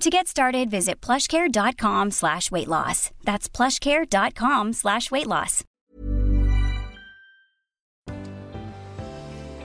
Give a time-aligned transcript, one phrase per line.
[0.00, 3.10] To get started, visit plushcare.com slash weight loss.
[3.24, 5.62] That's plushcare.com slash weight loss.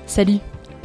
[0.05, 0.39] Salut,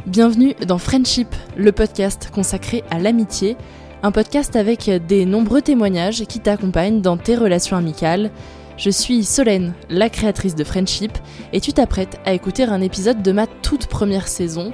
[0.07, 3.55] bienvenue dans Friendship, le podcast consacré à l'amitié,
[4.03, 8.31] un podcast avec des nombreux témoignages qui t'accompagnent dans tes relations amicales.
[8.77, 11.13] Je suis Solène, la créatrice de Friendship,
[11.53, 14.73] et tu t'apprêtes à écouter un épisode de ma toute première saison.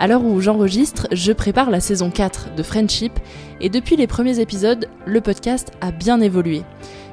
[0.00, 3.12] À l'heure où j'enregistre, je prépare la saison 4 de Friendship,
[3.60, 6.62] et depuis les premiers épisodes, le podcast a bien évolué.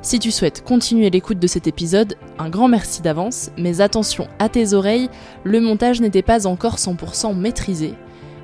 [0.01, 4.47] Si tu souhaites continuer l'écoute de cet épisode, un grand merci d'avance, mais attention à
[4.47, 5.09] tes oreilles,
[5.43, 7.93] le montage n'était pas encore 100% maîtrisé.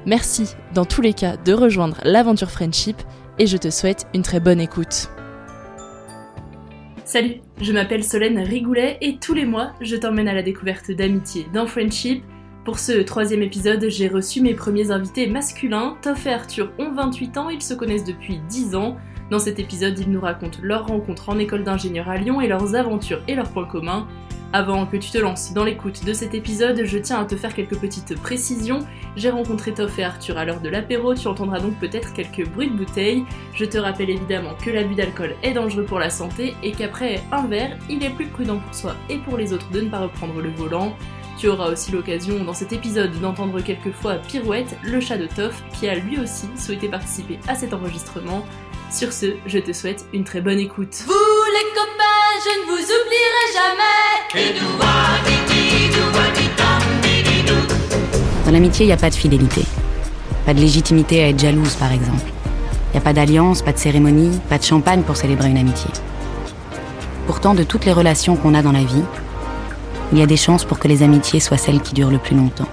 [0.05, 2.97] Merci dans tous les cas de rejoindre l'aventure Friendship,
[3.39, 5.07] et je te souhaite une très bonne écoute.
[7.05, 11.45] Salut, je m'appelle Solène Rigoulet et tous les mois, je t'emmène à la découverte d'amitié
[11.53, 12.23] dans Friendship.
[12.65, 15.97] Pour ce troisième épisode, j'ai reçu mes premiers invités masculins.
[16.01, 18.95] Toff et Arthur ont 28 ans, ils se connaissent depuis 10 ans.
[19.29, 22.75] Dans cet épisode, ils nous racontent leur rencontre en école d'ingénieur à Lyon et leurs
[22.75, 24.07] aventures et leurs points communs.
[24.53, 27.53] Avant que tu te lances dans l'écoute de cet épisode, je tiens à te faire
[27.53, 28.79] quelques petites précisions.
[29.17, 32.69] J'ai rencontré Toff et Arthur à l'heure de l'apéro, tu entendras donc peut-être quelques bruits
[32.69, 33.25] de bouteilles.
[33.55, 37.45] Je te rappelle évidemment que l'abus d'alcool est dangereux pour la santé et qu'après un
[37.45, 40.39] verre, il est plus prudent pour soi et pour les autres de ne pas reprendre
[40.39, 40.95] le volant.
[41.43, 45.89] Tu auras aussi l'occasion dans cet épisode d'entendre quelquefois Pirouette, le chat de Toff, qui
[45.89, 48.45] a lui aussi souhaité participer à cet enregistrement.
[48.89, 51.03] Sur ce, je te souhaite une très bonne écoute.
[51.05, 54.53] Vous les copains, je ne vous oublierai jamais.
[58.45, 59.63] Dans l'amitié, il n'y a pas de fidélité.
[60.45, 62.31] Pas de légitimité à être jalouse, par exemple.
[62.87, 65.91] Il n'y a pas d'alliance, pas de cérémonie, pas de champagne pour célébrer une amitié.
[67.27, 69.03] Pourtant, de toutes les relations qu'on a dans la vie,
[70.13, 72.35] il y a des chances pour que les amitiés soient celles qui durent le plus
[72.35, 72.67] longtemps.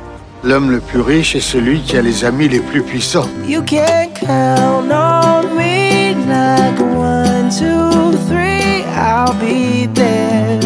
[0.44, 3.26] L'homme le plus riche est celui qui a les amis les plus puissants.
[3.48, 10.60] You can count on me like one, two, three, I'll be there.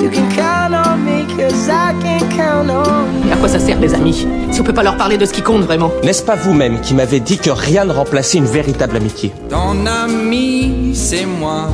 [0.00, 3.32] You can count on me cause I can count on you.
[3.32, 5.42] À quoi ça sert les amis Si on peut pas leur parler de ce qui
[5.42, 5.90] compte vraiment?
[6.04, 9.32] N'est-ce pas vous-même qui m'avez dit que rien ne remplaçait une véritable amitié?
[9.50, 11.68] Ton ami, c'est moi.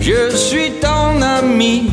[0.00, 1.90] Je suis ton ami.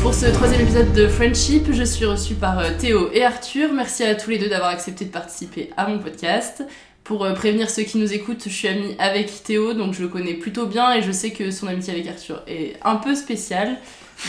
[0.00, 3.74] Pour ce troisième épisode de Friendship, je suis reçue par euh, Théo et Arthur.
[3.74, 6.64] Merci à tous les deux d'avoir accepté de participer à mon podcast.
[7.04, 10.08] Pour euh, prévenir ceux qui nous écoutent, je suis amie avec Théo, donc je le
[10.08, 13.76] connais plutôt bien et je sais que son amitié avec Arthur est un peu spéciale.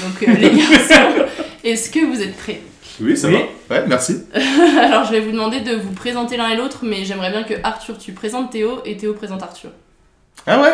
[0.03, 1.25] Donc euh, les garçons,
[1.63, 2.59] est-ce que vous êtes prêts?
[2.99, 3.37] Oui, ça va.
[3.69, 4.17] Ouais, merci.
[4.81, 7.53] Alors je vais vous demander de vous présenter l'un et l'autre, mais j'aimerais bien que
[7.63, 9.69] Arthur tu présentes Théo et Théo présente Arthur.
[10.45, 10.73] Ah ouais?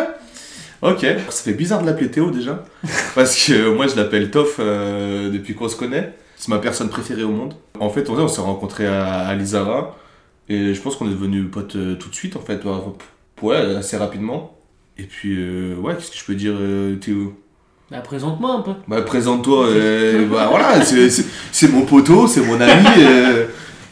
[0.84, 2.62] Ok, ça fait bizarre de l'appeler Théo déjà,
[3.14, 6.12] parce que moi je l'appelle Toff euh, depuis qu'on se connaît.
[6.36, 7.54] C'est ma personne préférée au monde.
[7.80, 9.96] En fait, on, on s'est rencontrés à, à Lizara
[10.48, 12.60] et je pense qu'on est devenus potes euh, tout de suite en fait,
[13.42, 14.58] ouais, assez rapidement.
[14.98, 17.34] Et puis euh, ouais, qu'est-ce que je peux dire euh, Théo?
[17.90, 18.72] Bah présente-moi un peu.
[18.88, 20.84] Bah présente-toi, euh, bah voilà,
[21.52, 22.86] c'est mon poteau, c'est mon ami.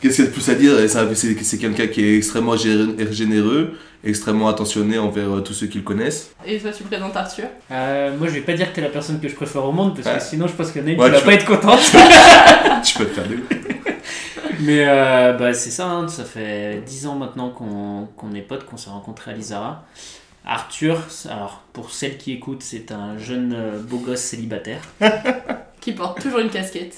[0.02, 0.72] Qu'est-ce qu'il y a de plus à dire?
[1.14, 5.78] C'est c'est quelqu'un qui est extrêmement gé- généreux, extrêmement attentionné envers euh, tous ceux qui
[5.78, 6.32] le connaissent.
[6.44, 7.44] Et toi, tu présentes Arthur?
[7.70, 9.94] Euh, moi, je vais pas dire que t'es la personne que je préfère au monde
[9.94, 10.18] parce Ouais.
[10.18, 11.80] que sinon, je pense que Naïm, Ouais, tu vas tu- pas être contente.
[12.84, 13.36] tu peux te faire des...
[14.60, 18.76] Mais euh, bah, c'est ça, hein, ça fait 10 ans maintenant qu'on est potes, qu'on
[18.76, 19.84] s'est rencontrés à Lizara.
[20.44, 21.00] Arthur,
[21.30, 23.56] alors pour celles qui écoutent, c'est un jeune
[23.88, 24.80] beau gosse célibataire
[25.80, 26.96] Qui porte toujours une casquette.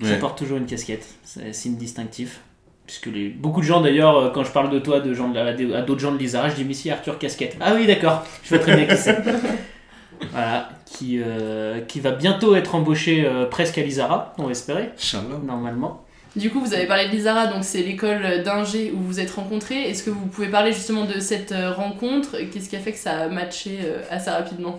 [0.00, 0.18] qui Ouais.
[0.18, 1.06] porte toujours une casquette.
[1.24, 2.40] C'est signe distinctif.
[2.86, 5.34] Puisque les, beaucoup de gens d'ailleurs, euh, quand je parle de toi de gens de
[5.34, 7.56] la- à d'autres gens de Lizara, je dis mais si Arthur casquette.
[7.60, 9.18] Ah oui d'accord, je vois très bien qui c'est.
[10.32, 14.90] voilà, qui, euh, qui va bientôt être embauché euh, presque à Lizara, on va espérer,
[14.96, 15.38] Inch'Allah.
[15.44, 16.02] normalement.
[16.36, 19.30] Du coup, vous avez parlé de l'Isara, donc c'est l'école d'ingé où vous vous êtes
[19.30, 19.88] rencontrés.
[19.88, 22.36] Est-ce que vous pouvez parler justement de cette rencontre?
[22.52, 24.78] Qu'est-ce qui a fait que ça a matché euh, assez rapidement?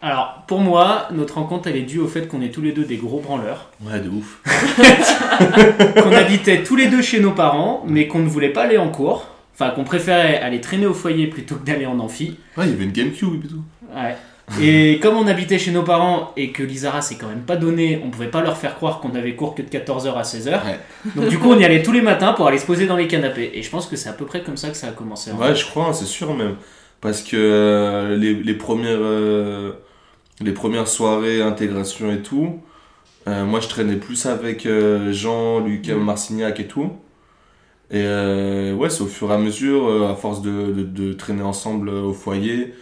[0.00, 2.84] Alors, pour moi, notre rencontre, elle est due au fait qu'on est tous les deux
[2.84, 3.70] des gros branleurs.
[3.82, 4.40] Ouais, de ouf.
[6.02, 8.90] qu'on habitait tous les deux chez nos parents, mais qu'on ne voulait pas aller en
[8.90, 9.26] cours.
[9.54, 12.36] Enfin, qu'on préférait aller traîner au foyer plutôt que d'aller en amphi.
[12.56, 13.62] Ouais, il y avait une Gamecube et tout.
[13.92, 14.16] Ouais.
[14.62, 18.00] Et comme on habitait chez nos parents et que l'Isara c'est quand même pas donné,
[18.04, 20.50] on pouvait pas leur faire croire qu'on avait cours que de 14h à 16h.
[20.50, 20.78] Ouais.
[21.16, 23.08] Donc du coup on y allait tous les matins pour aller se poser dans les
[23.08, 23.50] canapés.
[23.52, 25.32] Et je pense que c'est à peu près comme ça que ça a commencé.
[25.32, 26.54] en Ouais, je crois, hein, c'est sûr même.
[27.00, 29.72] Parce que euh, les, les premières, euh,
[30.42, 32.60] les premières soirées, intégration et tout,
[33.26, 36.04] euh, moi je traînais plus avec euh, Jean, Lucas, Mm.
[36.04, 36.90] Marcignac et tout.
[37.90, 41.42] Et euh, ouais, c'est au fur et à mesure, à force de, de, de traîner
[41.42, 42.74] ensemble au foyer,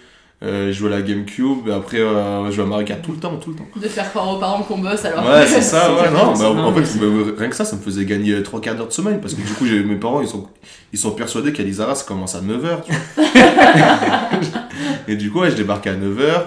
[0.42, 3.36] euh, jouer à la Gamecube, et après euh, jouer à Mario Kart tout le temps,
[3.36, 3.66] tout le temps.
[3.76, 6.74] De faire croire aux parents qu'on bosse alors Ouais, c'est ça, ouais, non, bah, en
[6.74, 6.98] fait,
[7.38, 9.52] rien que ça, ça me faisait gagner trois quarts d'heure de semaine, parce que du
[9.54, 10.48] coup, mes parents, ils sont,
[10.92, 13.22] ils sont persuadés qu'à Lizara, ça commence à 9h, tu vois.
[15.08, 16.42] Et du coup, ouais, je débarquais à 9h,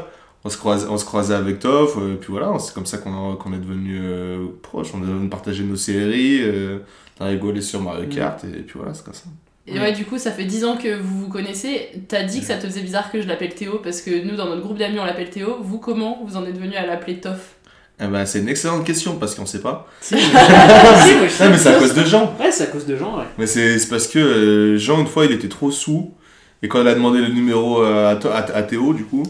[0.45, 3.35] on se croisait, on se croisait avec Toff, euh, puis voilà, c'est comme ça qu'on
[3.35, 6.79] qu'on est devenus euh, proches, on est devenu partager nos séries, euh,
[7.19, 9.25] on a rigolé sur Mario Kart, et, puis voilà, c'est comme ça.
[9.67, 11.89] Et ouais, du coup, ça fait 10 ans que vous vous connaissez.
[12.07, 14.45] T'as dit que ça te faisait bizarre que je l'appelle Théo parce que nous, dans
[14.47, 15.57] notre groupe d'amis, on l'appelle Théo.
[15.61, 17.53] Vous, comment vous en êtes venu à l'appeler Toff
[18.01, 19.85] Eh ben, c'est une excellente question, parce qu'on sait pas.
[20.01, 21.79] Si, mais- Non, mais c'est à ça.
[21.79, 22.33] cause de Jean.
[22.39, 23.25] Ouais, c'est à cause de Jean, ouais.
[23.37, 26.15] Mais c'est c'est parce que euh, Jean, une fois, il était trop sous.
[26.63, 29.21] Et quand il a demandé le numéro euh, à, à- à Théo, du coup.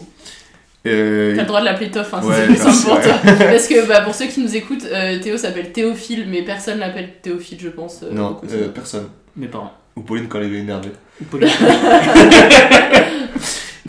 [0.86, 2.94] Euh, T'as le droit de l'appeler Toff, hein, si Ouais, c'est plus simple merci, pour
[2.94, 3.02] ouais.
[3.02, 3.14] toi.
[3.50, 7.10] Parce que bah, pour ceux qui nous écoutent, euh, Théo s'appelle Théophile, mais personne l'appelle
[7.22, 8.02] Théophile, je pense.
[8.02, 9.08] euh, non, euh, personne.
[9.36, 9.72] Mes parents.
[9.96, 10.90] Ou Pauline quand elle est énervée.
[11.20, 11.48] Ou Pauline.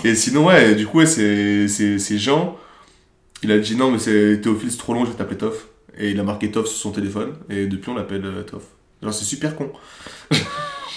[0.04, 2.58] Et sinon, ouais, du coup, ouais, c'est c'est- c'est Jean.
[3.44, 5.68] Il a dit non, mais c'est Théophile, c'est trop long, je vais t'appeler Toff.
[5.98, 7.34] Et il a marqué Toff sur son téléphone.
[7.50, 8.64] Et depuis, on l'appelle euh, Toff.
[9.02, 9.72] Alors, c'est super con.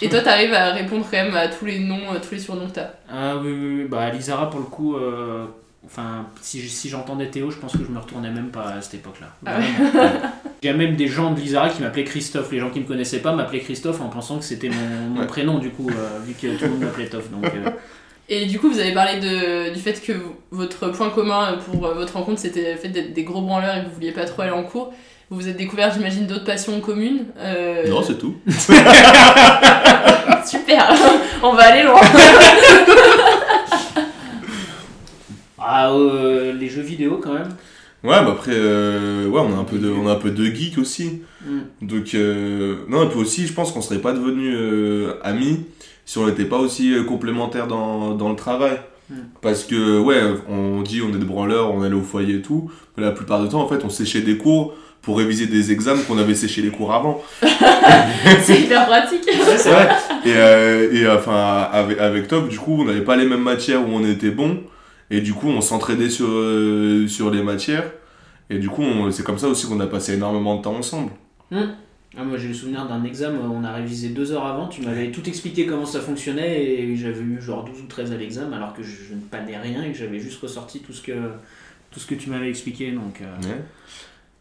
[0.02, 2.72] Et toi, t'arrives à répondre quand même à tous les noms, tous les surnoms que
[2.74, 2.90] t'as.
[3.10, 3.86] Ah oui, oui, oui.
[3.88, 5.44] bah Lizara pour le coup, euh,
[5.86, 8.80] enfin si, je- si j'entendais Théo, je pense que je me retournais même pas à
[8.80, 9.28] cette époque-là.
[9.46, 9.64] Ah ouais.
[9.92, 10.20] Vraiment.
[10.62, 12.50] Il y a même des gens de Lizara qui m'appelaient Christophe.
[12.52, 15.26] Les gens qui me connaissaient pas m'appelaient Christophe en pensant que c'était mon, mon Ouais.
[15.26, 17.30] prénom du coup, euh, vu que tout le monde m'appelait Toff.
[17.30, 17.70] Donc, euh,
[18.30, 20.12] Et du coup, vous avez parlé de, du fait que
[20.50, 23.80] votre point commun pour euh, votre rencontre, c'était le fait d'être des gros branleurs et
[23.82, 24.94] que vous vouliez pas trop aller en cours.
[25.30, 27.26] Vous vous êtes découvert, j'imagine, d'autres passions communes.
[27.38, 28.34] euh, Non, c'est tout.
[30.46, 30.88] Super
[31.42, 32.00] On va aller loin
[35.74, 37.48] ah, euh, les jeux vidéo quand même.
[38.04, 40.44] Ouais, mais après, euh, ouais, on a un peu de, on a un peu de
[40.44, 41.22] geek aussi.
[41.44, 41.86] Mm.
[41.86, 45.64] Donc, euh, non, et puis aussi, je pense qu'on serait pas devenus euh, amis
[46.04, 48.78] si on n'était pas aussi complémentaires dans, dans le travail.
[49.08, 49.14] Mm.
[49.40, 52.70] Parce que, ouais, on dit on est des branleurs, on allait au foyer et tout,
[52.96, 56.02] mais la plupart du temps, en fait, on séchait des cours pour réviser des examens
[56.02, 57.22] qu'on avait séché les cours avant.
[58.42, 59.88] C'est hyper pratique Ouais.
[60.24, 63.80] Et, euh, et enfin, avec, avec Top, du coup, on n'avait pas les mêmes matières
[63.80, 64.60] où on était bon.
[65.10, 67.90] Et du coup, on s'entraidait sur, euh, sur les matières.
[68.50, 71.12] Et du coup, c'est comme ça aussi qu'on a passé énormément de temps ensemble.
[71.50, 71.74] Hmm.
[72.16, 75.10] Ah, moi j'ai le souvenir d'un examen, on a révisé deux heures avant, tu m'avais
[75.10, 78.72] tout expliqué comment ça fonctionnait et j'avais eu genre 12 ou 13 à l'examen alors
[78.72, 81.12] que je, je ne panais rien et que j'avais juste ressorti tout ce que,
[81.90, 82.92] tout ce que tu m'avais expliqué.
[82.92, 83.60] Donc, euh, Ouais.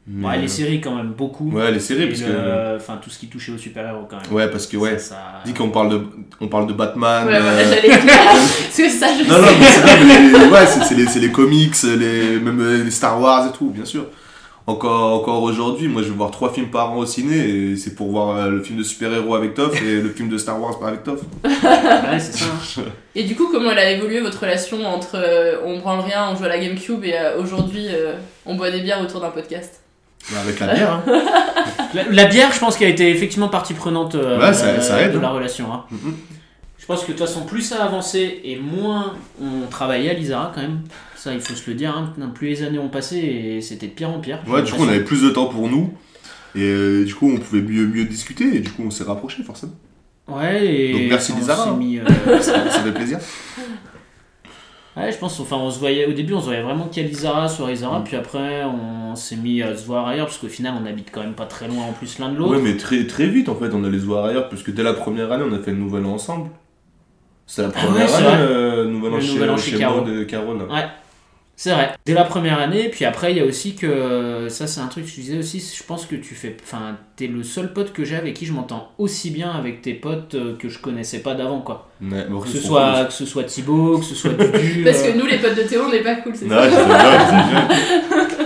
[0.08, 1.50] Ouais, les euh, séries quand même, beaucoup.
[1.52, 2.76] Ouais, les séries, parce le- que.
[2.78, 4.32] Enfin, tout ce qui touchait aux super-héros quand même.
[4.32, 4.98] Ouais, parce que, ouais.
[4.98, 6.02] Ça, ça- Dis qu'on parle de,
[6.42, 7.26] on parle de Batman.
[7.28, 8.00] Ouais, voilà, euh, j'allais dire.
[8.06, 9.54] Parce que ça, je Non, non, sais.
[9.60, 12.84] mais c'est non, mais les- ouais, c'est- c'est les, c'est les comics, les, même euh,
[12.84, 14.06] les Star Wars et tout, bien sûr.
[14.66, 17.96] Encore, encore aujourd'hui, moi je vais voir trois films par an au ciné et c'est
[17.96, 20.80] pour voir euh, le film de super-héros avec Toff et le film de Star Wars
[20.86, 21.20] avec Toff.
[21.44, 22.46] Ouais, c'est ça.
[23.14, 26.38] Et du coup, comment elle a évolué votre relation entre euh, on branle rien, on
[26.38, 28.14] joue à la Gamecube et euh, aujourd'hui euh,
[28.46, 29.82] on boit des bières autour d'un podcast?
[30.42, 31.04] Avec la bière, hein.
[31.94, 35.00] La, la bière, je pense qu'elle a été effectivement partie prenante euh, Ouais, ça- ça
[35.02, 35.22] aide, de hein.
[35.22, 35.72] la relation.
[35.72, 35.86] hein.
[36.80, 40.52] Je pense que de toute façon, plus ça avançait et moins on travaillait à l'Isara
[40.56, 40.82] quand même.
[41.16, 41.96] Ça, il faut se le dire.
[41.96, 42.14] hein.
[42.34, 44.40] Plus les années ont passé et c'était de pire en pire.
[44.48, 45.94] Ouais, du coup on avait plus de temps pour nous.
[46.56, 49.44] Et euh, du coup, on pouvait mieux, mieux discuter et du coup, on s'est rapprochés
[49.44, 49.74] forcément.
[50.28, 50.92] Ouais, et.
[50.94, 51.72] Donc merci Lizara.
[51.76, 52.04] mis, euh,
[52.42, 53.20] ça, ça fait plaisir.
[54.96, 57.48] Ouais, je pense, enfin, on se voyait, au début, on se voyait vraiment qu'à Lizara,
[57.50, 58.04] sur Lizara, Mm.
[58.04, 61.22] puis après, on s'est mis à se voir ailleurs, parce qu'au final, on habite quand
[61.22, 62.52] même pas très loin en plus l'un de l'autre.
[62.56, 64.84] Ouais, mais très, très vite en fait, on allait se voir ailleurs parce que dès
[64.84, 66.50] la première année, on a fait le nouvel an ensemble.
[67.48, 69.78] C'est la Ah première ouais, année, euh, nouvel an Le chez, nouvel an chez chez
[69.80, 70.02] Caro.
[70.02, 70.54] moi de Caro.
[70.58, 70.64] là.
[70.66, 70.86] Ouais,
[71.64, 71.92] c'est vrai.
[72.06, 74.48] Dès la première année, puis après, il y a aussi que.
[74.50, 76.58] Ça, c'est un truc que je disais aussi, je pense que tu fais.
[76.62, 79.94] Enfin, t'es le seul pote que j'ai avec qui je m'entends aussi bien avec tes
[79.94, 81.90] potes euh, que je connaissais pas d'avant, quoi.
[82.02, 83.08] Ouais, bon, Que ce, soit, cool.
[83.08, 84.84] que ce soit Thibaut, que ce soit Dudu.
[84.84, 87.68] Parce euh, que nous, les potes de Théo, on n'est pas cool, c'est Non, ça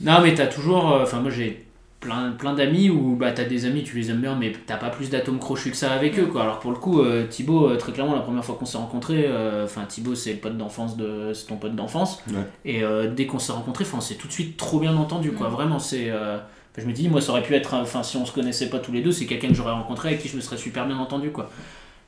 [0.00, 0.92] Non, mais t'as toujours.
[0.94, 1.66] euh, Enfin, moi j'ai
[2.00, 4.90] plein, plein d'amis où bah, t'as des amis, tu les aimes bien, mais t'as pas
[4.90, 6.42] plus d'atomes crochus que ça avec eux, quoi.
[6.42, 9.24] Alors pour le coup, euh, Thibaut, euh, très clairement, la première fois qu'on s'est rencontrés,
[9.26, 11.32] euh, enfin, Thibaut, c'est le pote d'enfance de.
[11.34, 12.22] C'est ton pote d'enfance.
[12.28, 12.36] Ouais.
[12.64, 15.32] Et euh, dès qu'on s'est rencontrés, enfin, on s'est tout de suite trop bien entendu,
[15.32, 15.48] quoi.
[15.48, 15.52] Mm.
[15.52, 16.10] Vraiment, c'est.
[16.10, 16.38] euh,
[16.76, 17.74] je me dis, moi, ça aurait pu être.
[17.74, 20.20] Enfin, si on se connaissait pas tous les deux, c'est quelqu'un que j'aurais rencontré avec
[20.22, 21.50] qui je me serais super bien entendu, quoi.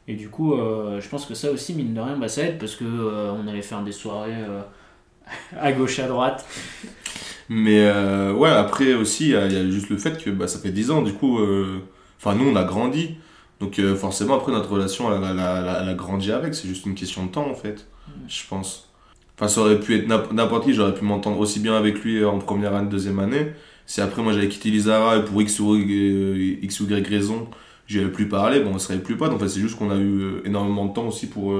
[0.08, 2.58] Et du coup, euh, je pense que ça aussi, mine de rien, bah, ça aide
[2.58, 4.62] parce que euh, on allait faire des soirées euh,
[5.60, 6.46] à gauche, à droite.
[7.48, 10.70] Mais euh, ouais, après aussi, il y, a- juste le fait que bah, ça fait
[10.70, 11.78] 10 ans, du coup, euh,
[12.18, 13.16] enfin nous on a grandi.
[13.60, 16.30] Donc euh, forcément, après notre relation, elle, a- elle a- elle a- elle a grandi
[16.32, 17.86] avec, c'est juste une question de temps en fait,
[18.28, 18.88] je pense.
[19.36, 22.24] Enfin, ça aurait pu être n'imp- n'importe qui, j'aurais pu m'entendre aussi bien avec lui
[22.24, 23.52] en première année, deuxième année.
[23.86, 27.48] Si après moi j'avais quitté Lizara et pour X ou, Y- X ou Y raison,
[27.88, 29.32] j'y avais plus parlé, bon on serait plus potes.
[29.32, 31.52] En fait, c'est juste qu'on a eu énormément de temps aussi pour.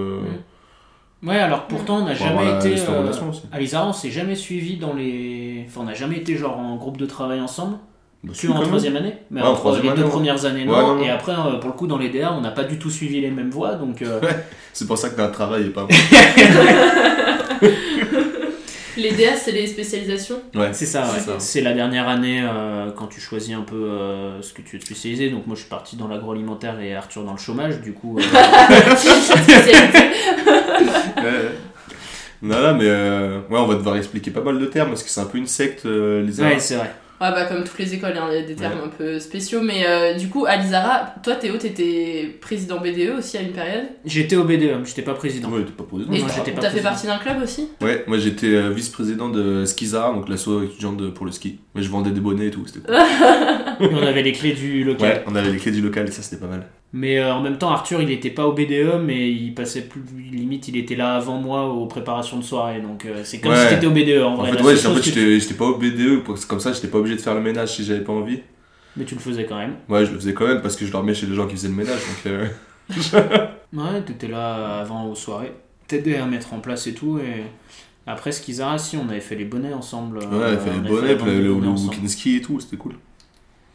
[1.22, 2.76] Ouais, alors pourtant, on n'a jamais été.
[2.88, 3.12] euh,
[3.52, 5.64] à on s'est jamais suivi dans les.
[5.68, 7.76] Enfin, on n'a jamais été genre en groupe de travail ensemble.
[8.22, 9.14] Bah, que en troisième année.
[9.30, 10.10] Mais Ouais, en troisième les année, deux ouais.
[10.10, 11.00] premières années, Ouais, non.
[11.00, 13.20] Et après, euh, pour le coup, dans les DA, on n'a pas du tout suivi
[13.20, 13.74] les mêmes voies.
[13.76, 14.20] Donc, euh,
[14.74, 15.88] C'est pour ça que notre travail est pas bon.
[18.96, 20.40] Les DA, c'est les spécialisations.
[20.54, 21.34] Ouais, c'est ça, ouais.
[21.38, 24.80] c'est la dernière année euh, quand tu choisis un peu euh, ce que tu veux
[24.80, 25.30] te spécialiser.
[25.30, 27.80] Donc, moi, je suis parti dans l'agroalimentaire et Arthur dans le chômage.
[27.80, 28.18] Du coup.
[31.24, 31.50] Ouais.
[32.42, 35.10] Non, non, mais euh, ouais, on va devoir expliquer pas mal de termes parce que
[35.10, 36.90] c'est un peu une secte, euh, les Ouais, c'est vrai.
[37.20, 38.84] Ouais, bah comme toutes les écoles, hein, il y a des termes Ouais.
[38.86, 39.60] un peu spéciaux.
[39.60, 43.84] Mais euh, du coup, à Lizara, toi Théo, t'étais président BDE aussi à une période?
[44.06, 45.50] J'étais au BDE, mais j'étais pas président.
[45.50, 46.10] Ouais, t'es pas président.
[46.14, 46.88] Et Non, t'as j'étais pas t'as fait président.
[46.90, 47.68] partie d'un club aussi?
[47.82, 51.58] Ouais, moi j'étais euh, vice-président de Skizara, donc l'asso étudiante pour le ski.
[51.74, 52.96] Mais je vendais des bonnets et tout, c'était cool.
[53.92, 55.10] On avait les clés du local.
[55.10, 56.66] Ouais, on avait les clés du local et ça c'était pas mal.
[56.92, 60.02] Mais euh, en même temps, Arthur, il était pas au BDE, mais il passait plus.
[60.32, 62.80] Limite, il était là avant moi aux préparations de soirée.
[62.80, 63.68] Donc euh, c'est comme Ouais.
[63.68, 64.52] si t'étais au BDE en En vrai.
[64.52, 67.20] fait, ouais, en fait tu- j'étais pas au BDE, comme ça j'étais pas obligé de
[67.20, 68.40] faire le ménage si j'avais pas envie.
[68.96, 69.76] Mais tu le faisais quand même.
[69.88, 71.68] Ouais, je le faisais quand même parce que je dormais chez les gens qui faisaient
[71.68, 72.26] le ménage, donc.
[72.26, 72.46] euh,
[73.72, 75.52] Ouais, t'étais là avant aux soirées.
[75.86, 77.18] T'aidais à mettre en place et tout.
[77.18, 77.44] Et
[78.06, 80.18] après, Skizara, si, on avait fait les bonnets ensemble.
[80.18, 81.98] Ouais, euh, il fait on les avait bonnets, la puis vente de le, le, bonnets
[82.02, 82.94] le ski et tout, c'était cool.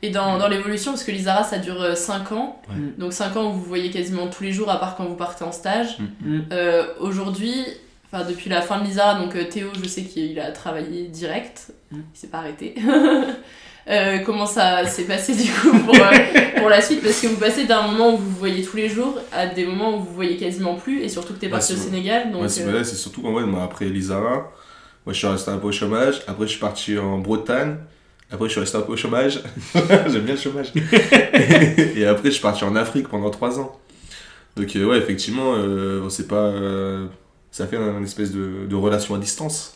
[0.01, 2.75] Et dans, dans l'évolution, parce que Lizara ça dure 5 ans, Ouais.
[2.97, 5.43] donc 5 ans où vous voyez quasiment tous les jours à part quand vous partez
[5.43, 5.97] en stage.
[6.21, 6.39] Mm.
[6.51, 7.55] Euh, Aujourd'hui,
[8.11, 11.71] enfin depuis la fin de Lizara, donc euh, Théo, je sais qu'il a travaillé direct,
[11.91, 11.97] Mm.
[12.13, 12.75] il s'est pas arrêté.
[13.87, 16.09] Euh, comment ça s'est passé du coup pour, euh,
[16.57, 17.03] pour la suite?
[17.03, 19.63] Parce que vous passez d'un moment où vous vous voyez tous les jours à des
[19.63, 22.31] moments où vous vous voyez quasiment plus, et surtout que t'es parti au Sénégal.
[22.31, 24.51] Donc, c'est euh, surtout qu'en vrai, moi, après Lizara,
[25.05, 27.75] moi je suis resté un peu au chômage, après je suis parti en Bretagne,
[28.31, 29.41] après je suis resté un peu au chômage,
[29.73, 30.71] j'aime bien le chômage,
[31.95, 33.79] et après je suis parti en Afrique pendant 3 ans.
[34.55, 37.07] Donc euh, ouais, effectivement, euh, on sait pas, euh,
[37.51, 39.75] ça fait une espèce de, de relation à distance.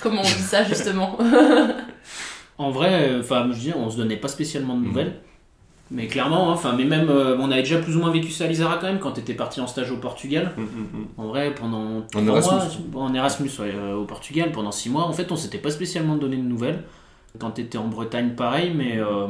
[0.00, 1.18] comment on dit ça justement
[2.58, 5.14] En vrai, euh, enfin, je veux dire, on se donnait pas spécialement de nouvelles.
[5.90, 8.44] Mais clairement, hein, enfin, mais même, euh, on avait déjà plus ou moins vécu ça
[8.44, 10.52] à Lizara quand même quand t'étais parti en stage au Portugal.
[10.56, 11.06] Mm, mm, mm.
[11.16, 12.82] En vrai, pendant trois Erasmus.
[12.92, 15.70] mois, en Erasmus, ouais, euh, au Portugal, pendant 6 mois, en fait, on s'était pas
[15.70, 16.82] spécialement donné de nouvelles.
[17.38, 18.98] Quand t'étais en Bretagne, pareil, mais.
[18.98, 19.28] euh,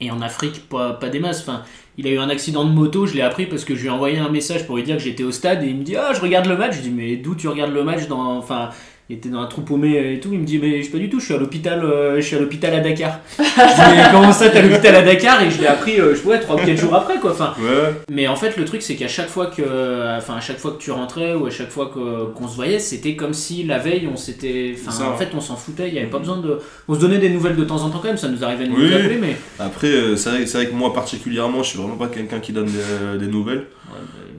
[0.00, 1.40] et en Afrique, pas, des masses.
[1.42, 1.62] Enfin,
[1.98, 3.90] il a eu un accident de moto, je l'ai appris parce que je lui ai
[3.90, 6.12] envoyé un message pour lui dire que j'étais au stade et il me dit Ah,
[6.14, 6.76] je regarde le match.
[6.76, 8.38] Je dis Mais d'où tu regardes le match dans.
[8.38, 8.70] Enfin,
[9.10, 10.28] il était dans un trou paumé et tout.
[10.32, 12.20] Il me dit Mais je sais pas du tout, je suis à l'hôpital euh, je
[12.20, 13.18] suis à l'hôpital à Dakar.
[13.38, 15.42] je dis Mais comment ça, t'es à l'hôpital à Dakar?
[15.42, 17.32] Et je l'ai appris, euh, je ouais, 3 ou 4 jours après, quoi.
[17.32, 20.58] Enfin, Ouais, mais en fait, le truc, c'est qu'à chaque fois que, enfin, à chaque
[20.58, 23.64] fois que tu rentrais ou à chaque fois que- qu'on se voyait, c'était comme si
[23.64, 25.88] la veille, on s'était, enfin, en fait, on s'en foutait.
[25.88, 27.98] Il y avait pas besoin de, on se donnait des nouvelles de temps en temps
[27.98, 28.16] quand même.
[28.16, 28.94] Ça nous arrivait de nous Oui.
[28.94, 32.52] appeler, mais Après, euh, c'est vrai, que moi particulièrement, je suis vraiment pas quelqu'un qui
[32.52, 33.64] donne des, des nouvelles.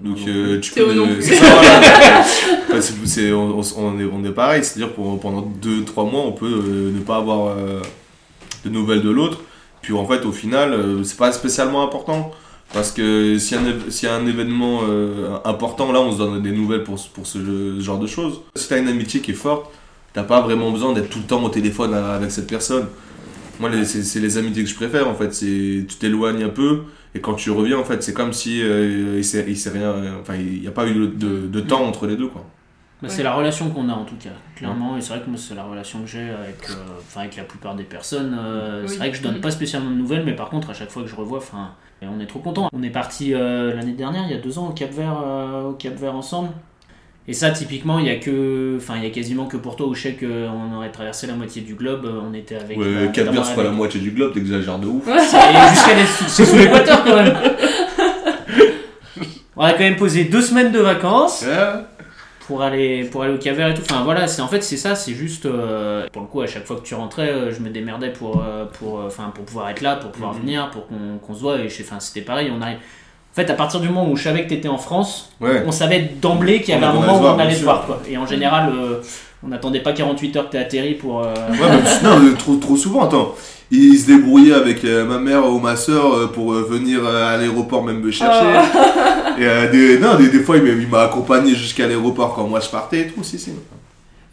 [0.04, 1.24] Donc euh, tu Théo peux non euh, plus.
[1.36, 2.24] ça, voilà.
[3.36, 6.92] On, on- on est, on est pareil, c'est-à-dire pour pendant 2-3 mois on peut euh,
[6.92, 7.82] ne pas avoir euh,
[8.66, 9.40] de nouvelles de l'autre.
[9.82, 12.32] Puis en fait au final euh, c'est pas spécialement important
[12.74, 16.00] parce que s'il y, a un éve- s'il y a un événement euh, important là
[16.00, 17.40] on se donne des nouvelles pour, ce- pour ce
[17.78, 18.42] ce genre de choses.
[18.56, 19.70] Si t'as une amitié qui est forte,
[20.14, 22.86] t'as pas vraiment besoin d'être tout le temps au téléphone avec cette personne.
[23.60, 25.34] Moi, c'est les amitiés que je préfère en fait.
[25.36, 26.84] C'est tu t'éloignes un peu
[27.16, 29.94] et quand tu reviens en fait, c'est comme si euh, il s'est rien.
[30.22, 32.46] Enfin, il n'y a pas eu de, de- de temps entre les deux quoi.
[33.02, 34.96] Bah, C'est la relation qu'on a en tout cas, clairement.
[34.96, 37.44] Et c'est vrai que moi, c'est la relation que j'ai avec, euh, enfin, avec la
[37.44, 38.38] plupart des personnes.
[38.40, 38.90] euh, Oui.
[38.90, 41.02] C'est vrai que je donne pas spécialement de nouvelles, mais par contre, à chaque fois
[41.02, 41.72] que je revois, enfin,
[42.04, 42.70] on est trop content.
[42.74, 45.70] On est parti euh, l'année dernière, il y a deux ans, au Cap Vert, euh,
[45.70, 46.50] au Cap Vert ensemble.
[47.28, 49.88] Et ça, typiquement, il y a que, enfin, il y a quasiment que pour toi
[49.88, 52.06] où je sais qu'on aurait traversé la moitié du globe.
[52.06, 52.78] euh, On était avec.
[52.78, 55.04] Ouais, bah, Cap Vert, notamment c'est pas la moitié du globe, t'exagères de ouf.
[55.06, 55.14] C'est
[55.74, 57.34] jusqu'à les- c'est sous l'équateur quand même.
[59.56, 61.46] On a quand même posé deux semaines de vacances
[62.48, 63.82] pour aller pour aller au Cap Vert et tout.
[63.84, 66.66] Enfin voilà, c'est en fait c'est ça, c'est juste euh, pour le coup à chaque
[66.66, 69.70] fois que tu rentrais, euh, je me démerdais pour euh, pour euh, enfin pour pouvoir
[69.70, 70.40] être là, pour pouvoir Mhm.
[70.42, 72.80] venir, pour qu'on qu'on se voit et je sais- enfin c'était pareil, on arrive
[73.32, 75.64] en fait, à partir du moment où je savais que tu étais en France, Ouais.
[75.66, 77.64] on savait d'emblée qu'il y avait On un moment où on allait sûr.
[77.64, 77.86] voir.
[77.86, 78.02] Quoi.
[78.10, 78.98] Et en général, euh,
[79.44, 81.22] on n'attendait pas 48 heures que tu atterri pour.
[81.24, 83.34] euh, Ouais, mais non, mais trop, trop souvent, attends.
[83.74, 87.34] Il se débrouillait avec euh, ma mère ou ma soeur euh, pour euh, venir euh,
[87.34, 88.46] à l'aéroport même me chercher.
[89.40, 92.44] Et euh, des, non, des, des fois, il m'a- il m'a accompagné jusqu'à l'aéroport quand
[92.44, 93.52] moi je partais et tout, si, si.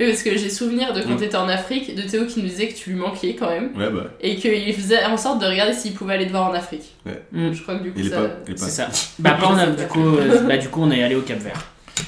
[0.00, 1.16] Oui, parce que j'ai souvenir de quand Mm.
[1.16, 3.76] t'étais en Afrique, de Théo qui nous disait que tu lui manquais quand même.
[3.76, 4.04] Ouais, bah.
[4.20, 6.94] Et qu'il faisait en sorte de regarder s'il pouvait aller te voir en Afrique.
[7.04, 7.20] Ouais.
[7.32, 7.52] Mm.
[7.52, 8.16] Je crois que du coup Il ça.
[8.16, 8.88] pas- il est pas- C'est ça.
[9.18, 11.38] Bah, après, on a, du, coup, euh, bah, du coup, on est allé au Cap
[11.38, 11.64] Vert.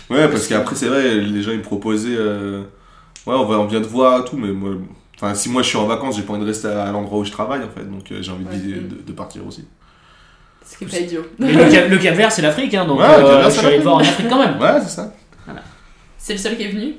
[0.09, 2.15] Ouais, parce qu'après, c'est vrai, les gens ils me proposaient.
[2.17, 2.63] euh,
[3.27, 4.71] Ouais, on, va, on vient te voir et tout, mais moi.
[5.17, 7.25] Enfin, si moi je suis en vacances, j'ai pas envie de rester à l'endroit où
[7.25, 8.81] je travaille en fait, donc euh, j'ai envie de- Ouais.
[8.81, 9.65] de, de partir aussi.
[10.65, 11.27] Ce qui est pas idiot.
[11.39, 13.51] Mais le, Cap, le Cap Vert, c'est l'Afrique, hein, donc Ouais, euh, le Cap Vert,
[13.51, 14.59] je suis allé voir en Afrique quand même.
[14.61, 15.13] Ouais, c'est ça.
[16.17, 16.95] C'est le seul qui est venu?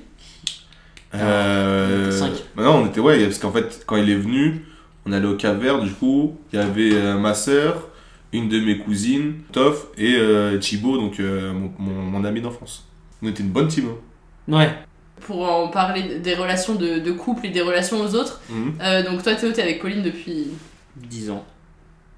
[1.15, 2.11] Euh...
[2.11, 2.31] Cinq.
[2.55, 4.65] bah non, on était, ouais, parce qu'en fait, quand il est venu,
[5.05, 7.89] on allait au Cap Vert, du coup, il y avait euh, ma sœur,
[8.33, 12.87] une de mes cousines, Toff, et euh, Chibo, donc euh, mon, mon, mon ami d'enfance.
[13.21, 13.85] On était une bonne team.
[13.89, 14.53] hein.
[14.57, 14.69] Ouais.
[15.19, 18.41] Pour en parler des relations de, de couple et des relations aux autres.
[18.49, 18.73] Mhm.
[18.81, 20.47] Euh, donc toi Théo, t'es avec Pauline depuis
[20.95, 21.45] 10 ans.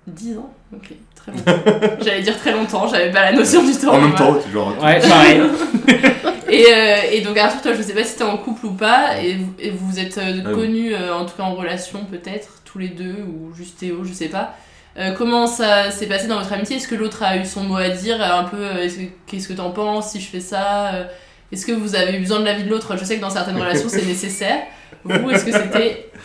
[0.08, 0.54] 10 ans?
[0.74, 1.98] Ok, très longtemps.
[2.02, 3.94] J'allais dire très longtemps, j'avais pas la notion du temps.
[3.94, 4.70] En même temps, tu genre.
[4.82, 5.42] Ouais, pareil.
[6.54, 9.20] Et, euh, et donc Arthur, toi je sais pas si t'es en couple ou pas,
[9.22, 10.56] et vous, et vous êtes euh, Ah oui.
[10.56, 14.14] connus, euh, en tout cas en relation peut-être, tous les deux, ou juste Théo, je
[14.14, 14.56] sais pas.
[15.00, 16.76] Euh, comment ça s'est passé dans votre amitié?
[16.78, 19.54] Est-ce que l'autre a eu son mot à dire Un peu, est-ce que- qu'est-ce que
[19.54, 21.04] t'en penses si je fais ça Euh,
[21.52, 22.96] Est-ce que vous avez eu besoin de l'avis de l'autre?
[22.98, 24.58] Je sais que dans certaines relations c'est nécessaire.
[25.04, 26.10] Vous, est-ce que c'était.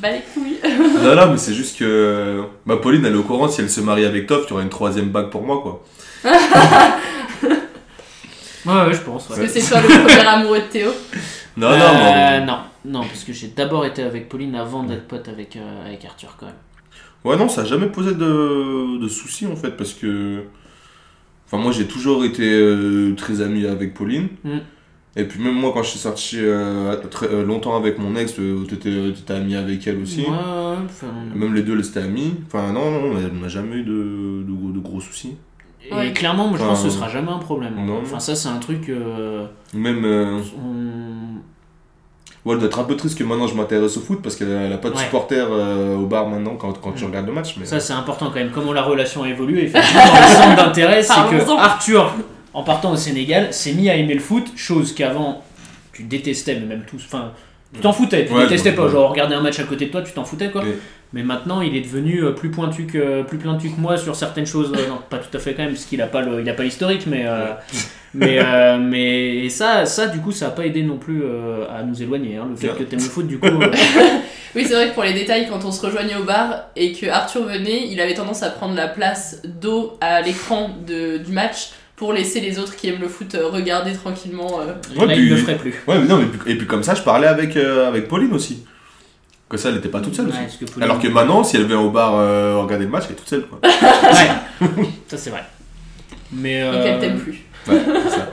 [0.00, 0.56] Bah les couilles
[1.02, 2.44] Non, non, mais c'est juste que.
[2.64, 4.68] Bah, Pauline, elle est au courant, si elle se marie avec Toff, tu auras une
[4.68, 5.84] troisième bague pour moi, quoi.
[8.66, 9.28] Ouais, ouais, je pense.
[9.30, 9.42] ouais.
[9.44, 10.90] Est-ce que c'est toi le premier amoureux de Théo?
[11.56, 15.06] Non, non, Euh, mais- non, non, parce que j'ai d'abord été avec Pauline avant d'être
[15.08, 16.54] pote avec, euh, avec Arthur quand même.
[17.24, 20.42] Ouais, non, ça a jamais posé de, de soucis en fait, parce que.
[21.46, 24.28] Enfin, moi j'ai toujours été euh, très ami avec Pauline.
[24.44, 24.58] Mm.
[25.16, 28.38] Et puis, même moi, quand je suis sorti euh, très, euh, longtemps avec mon ex,
[28.38, 30.20] euh, t'étais étais ami avec elle aussi.
[30.20, 30.76] Ouais,
[31.34, 32.34] Même les deux, elles étaient amis.
[32.46, 35.34] Enfin, non, non, elle n'a jamais eu de, de gros soucis.
[35.88, 36.12] Et Ouais.
[36.12, 37.74] clairement, moi, je pense que ce sera jamais un problème.
[37.86, 38.00] non.
[38.02, 38.88] Enfin, ça, c'est un truc.
[38.88, 40.04] euh, Même.
[40.04, 44.20] euh, on- ouais, elle doit être un peu triste que maintenant je m'intéresse au foot
[44.22, 45.02] parce qu'elle a, elle a pas de Ouais.
[45.02, 47.54] supporters euh, au bar maintenant quand, quand tu regardes le match.
[47.58, 47.64] Mais...
[47.66, 48.50] Ça, c'est important quand même.
[48.50, 51.50] Comment la relation a évolué, effectivement, dans le centre d'intérêt, c'est que.
[51.58, 52.12] Arthur,
[52.52, 55.42] en partant au Sénégal, s'est mis à aimer le foot, chose qu'avant
[55.92, 57.02] tu détestais, mais même tous.
[57.04, 57.32] Enfin,
[57.74, 58.88] tu t'en foutais, tu Ouais, détestais pas.
[58.88, 60.62] Genre, regarder un match à côté de toi, tu t'en foutais quoi.
[61.12, 64.46] Mais maintenant, il est devenu euh, plus pointu que plus pointu que moi sur certaines
[64.46, 64.72] choses.
[64.76, 66.54] Euh, non, pas tout à fait quand même, parce qu'il a pas le, il a
[66.54, 67.46] pas l'historique, mais euh,
[68.14, 71.82] mais euh, mais ça, ça du coup, ça a pas aidé non plus euh, à
[71.82, 72.36] nous éloigner.
[72.36, 72.76] hein, le fait Bien.
[72.76, 73.46] que t'aimes le foot, du coup.
[73.46, 73.72] euh,
[74.56, 77.06] Oui, c'est vrai que pour les détails, quand on se rejoignait au bar et que
[77.06, 81.70] Arthur venait, il avait tendance à prendre la place dos à l'écran de- du match
[81.94, 84.60] pour laisser les autres qui aiment le foot regarder tranquillement.
[84.60, 84.74] euh.
[84.98, 85.74] Ouais, là, puis- il le ferait plus.
[85.86, 88.32] Ouais, mais non, mais puis- et puis comme ça, je parlais avec, euh, avec Pauline
[88.32, 88.64] aussi.
[89.50, 90.40] Que ça, elle était pas toute seule Ouais, aussi.
[90.42, 93.04] parce que Pauline- Alors que maintenant, si elle vient au bar euh, regarder le match,
[93.08, 93.58] elle est toute seule, quoi.
[93.62, 93.68] Ouais,
[95.08, 95.42] ça c'est vrai.
[96.32, 97.42] Mais Et euh, qu'elle t'aime plus.
[97.66, 98.30] Ouais, c'est ça.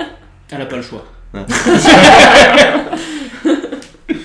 [0.51, 1.03] Elle a pas le choix.
[1.33, 1.41] Ouais.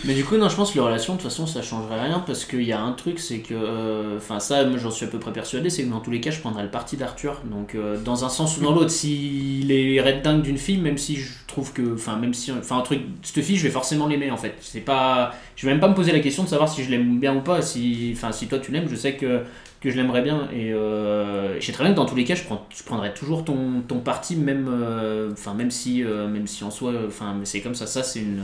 [0.05, 2.19] Mais du coup, non, je pense que les relations, de toute façon, ça changerait rien
[2.27, 3.55] parce qu'il y a un truc, c'est que.
[3.55, 6.21] euh, Enfin, ça, moi, j'en suis à peu près persuadé, c'est que dans tous les
[6.21, 7.41] cas, je prendrais le parti d'Arthur.
[7.45, 10.99] Donc, euh, dans un sens ou dans l'autre, s'il est red dingue d'une fille, même
[10.99, 11.95] si je trouve que.
[11.95, 12.51] Enfin, même si.
[12.51, 13.01] Enfin, un truc.
[13.23, 14.57] Cette fille, je vais forcément l'aimer en fait.
[14.61, 15.35] C'est pas.
[15.55, 17.41] Je vais même pas me poser la question de savoir si je l'aime bien ou
[17.41, 17.63] pas.
[17.63, 19.43] Si, enfin, si toi tu l'aimes, je sais que,
[19.81, 20.49] que je l'aimerais bien.
[20.53, 23.15] Et euh, je sais très bien que dans tous les cas, je, prends, je prendrais
[23.15, 26.93] toujours ton, ton parti, même, euh, enfin, même, si, euh, même si en soi.
[27.07, 28.43] Enfin, c'est comme ça, ça c'est une.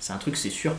[0.00, 0.72] C'est un truc, c'est sûr.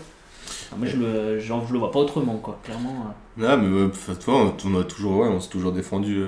[0.47, 2.59] Enfin, moi, je le, genre, je le vois pas autrement, quoi.
[2.63, 3.13] Clairement.
[3.39, 3.57] euh.
[3.57, 6.17] Non, mais tu vois, on, a toujours, ouais, on s'est toujours défendu.
[6.17, 6.27] euh.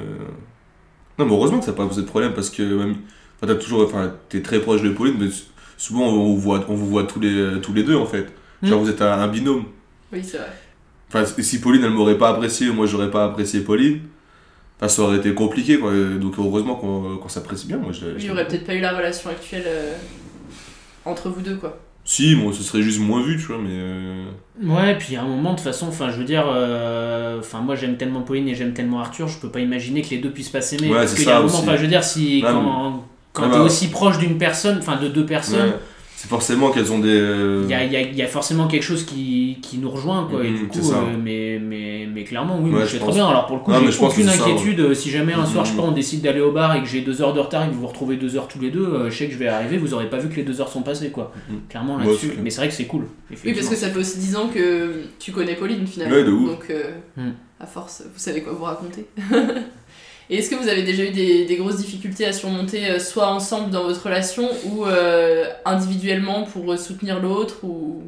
[1.18, 2.96] Non, mais heureusement que ça n'a pas posé de problème parce que même,
[3.38, 5.28] enfin, t'as toujours, enfin, t'es très proche de Pauline, mais
[5.78, 8.28] souvent on vous voit, on vous voit tous les, tous les deux en fait.
[8.64, 8.84] Genre Mm.
[8.84, 9.64] vous êtes un, un binôme.
[10.14, 10.52] Oui, c'est vrai.
[11.10, 14.02] Enfin, si Pauline, elle m'aurait pas apprécié, moi, j'aurais pas apprécié Pauline.
[14.78, 15.92] Enfin, ça aurait été compliqué, quoi.
[16.20, 17.78] Donc, heureusement qu'on qu'on s'apprécie bien.
[17.78, 19.94] Moi, je, Il je- y aurait peut-être pas eu la relation actuelle euh,
[21.06, 21.78] entre vous deux, quoi.
[22.12, 23.70] Si, moi, ce serait juste moins vu, tu vois, mais.
[23.72, 24.26] euh,
[24.64, 27.76] Ouais, puis à un moment, de toute façon, enfin, je veux dire, euh, enfin, moi
[27.76, 30.50] j'aime tellement Pauline et j'aime tellement Arthur, je peux pas imaginer que les deux puissent
[30.50, 30.90] pas s'aimer.
[30.90, 33.00] Ouais, parce qu'il y a un moment, je veux dire, si quand, mais-
[33.32, 35.80] quand t'es bah- aussi proche d'une personne, enfin, de deux personnes, ouais.
[36.22, 37.08] C'est forcément qu'elles ont des.
[37.18, 39.78] euh, il y, a, il y a- il y a forcément quelque chose qui, qui
[39.78, 40.44] nous rejoint, quoi.
[40.44, 43.08] et Mhm, du coup, euh, mais, mais, mais clairement, oui, Ouais, moi, je fais pense.
[43.12, 43.28] très bien.
[43.30, 44.82] Alors pour le coup, j'ai aucune ça, inquiétude.
[44.82, 45.82] euh, Si jamais un soir, je sais Mhm.
[45.82, 47.74] pas, on décide d'aller au bar et que j'ai deux heures de retard et que
[47.74, 49.78] vous vous retrouvez deux heures tous les deux, euh, je sais que je vais arriver,
[49.78, 51.32] vous aurez pas vu que les deux heures sont passées, quoi.
[51.70, 52.34] Clairement là-dessus.
[52.44, 53.06] mais c'est vrai que c'est cool.
[53.46, 56.16] Oui, parce que ça fait aussi 10 ans que tu connais Pauline, finalement.
[56.18, 56.50] Ouais, de ouf.
[56.50, 56.92] Donc, euh,
[57.62, 59.06] à force, vous savez quoi vous raconter.
[60.32, 63.28] Et est-ce que vous avez déjà eu des, des grosses difficultés à surmonter, euh, soit
[63.32, 68.04] ensemble dans votre relation, ou euh, individuellement pour euh, soutenir l'autre, ou...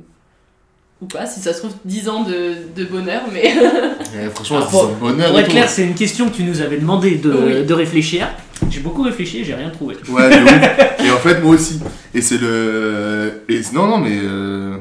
[1.02, 3.52] ou pas Si ça se trouve, 10 ans de, de bonheur, mais...
[3.58, 5.30] ouais, franchement, pour- bonheur.
[5.32, 7.66] Pour être clair, c'est une question que tu nous avais demandé de, Oui.
[7.66, 8.28] de réfléchir.
[8.70, 9.96] J'ai beaucoup réfléchi et j'ai rien trouvé.
[10.08, 11.06] Ouais, de ouf.
[11.06, 11.80] Et en fait, moi aussi.
[12.14, 13.44] Et c'est le.
[13.50, 14.20] Et c'est- non, non, mais.
[14.22, 14.78] euh,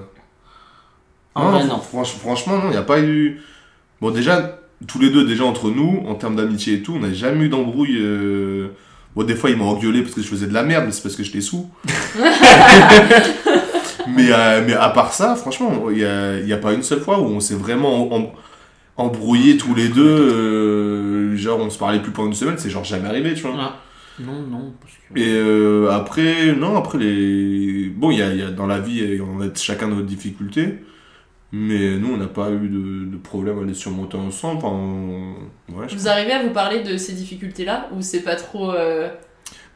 [1.35, 1.79] non, non.
[1.81, 3.40] franch- franchement, non, il n'y a pas eu.
[4.03, 7.12] Bon, déjà, tous les deux, déjà entre nous, en termes d'amitié et tout, on n'a
[7.12, 7.99] jamais eu d'embrouille.
[8.01, 8.69] euh,
[9.16, 11.03] Bon, des fois, ils m'ont engueulé parce que je faisais de la merde, mais c'est
[11.03, 11.69] parce que j'étais sous.
[14.09, 17.01] mais, euh, mais à part ça, franchement, il n'y a, y a pas une seule
[17.01, 18.29] fois où on s'est vraiment em-
[18.97, 20.03] embrouillé tous les deux.
[20.07, 23.55] euh, genre, on se parlait plus pendant une semaine, c'est genre jamais arrivé, tu vois.
[23.59, 23.77] Ah.
[24.19, 24.73] Non, non.
[24.81, 25.19] Parce que...
[25.21, 27.90] Et euh, après, non, après les.
[27.95, 30.79] Bon, il y a, il y a dans la vie, on a chacun nos difficultés.
[31.52, 34.58] Mais nous, on n'a pas eu de, de problème à les surmonter ensemble.
[34.58, 35.34] Enfin, on-
[35.78, 39.08] ouais, Vous arrivez à vous parler de ces difficultés-là, ou c'est pas trop euh,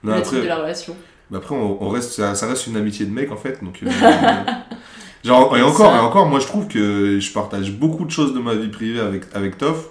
[0.03, 0.97] Non, le après, de la relation
[1.31, 3.63] bah après on, on reste, ça, ça reste une amitié de mec en fait.
[3.65, 3.89] Donc, euh,
[5.25, 5.97] genre, et encore, Ça.
[5.97, 9.01] et encore, moi je trouve que je partage beaucoup de choses de ma vie privée
[9.01, 9.89] avec, avec Toff.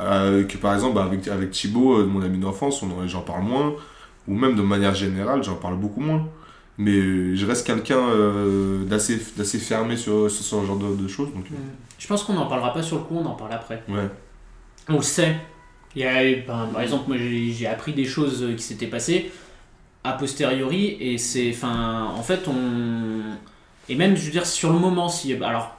[0.00, 3.74] euh, que par exemple, bah, avec, avec Thibaut, mon ami d'enfance, j'en parle moins.
[4.28, 6.26] Ou même de manière générale, j'en parle beaucoup moins.
[6.78, 11.08] Mais euh, je reste quelqu'un euh, d'assez d'assez fermé sur, sur ce genre de, de
[11.08, 11.32] choses.
[11.34, 11.56] Donc, euh,
[11.98, 13.82] Je pense qu'on n'en parlera pas sur le coup, on en parle après.
[13.88, 14.08] ouais.
[14.88, 15.36] On le sait.
[15.94, 19.30] Il y a, ben, par exemple, moi j'ai j'ai appris des choses qui s'étaient passées
[20.04, 21.50] a posteriori et c'est.
[21.50, 23.34] Enfin, en fait, on.
[23.88, 25.32] Et même, je veux dire, sur le moment, si.
[25.34, 25.76] Alors,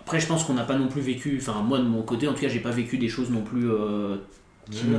[0.00, 1.38] après, je pense qu'on n'a pas non plus vécu.
[1.40, 3.70] Enfin, moi de mon côté, en tout cas, j'ai pas vécu des choses non plus.
[3.70, 4.16] euh,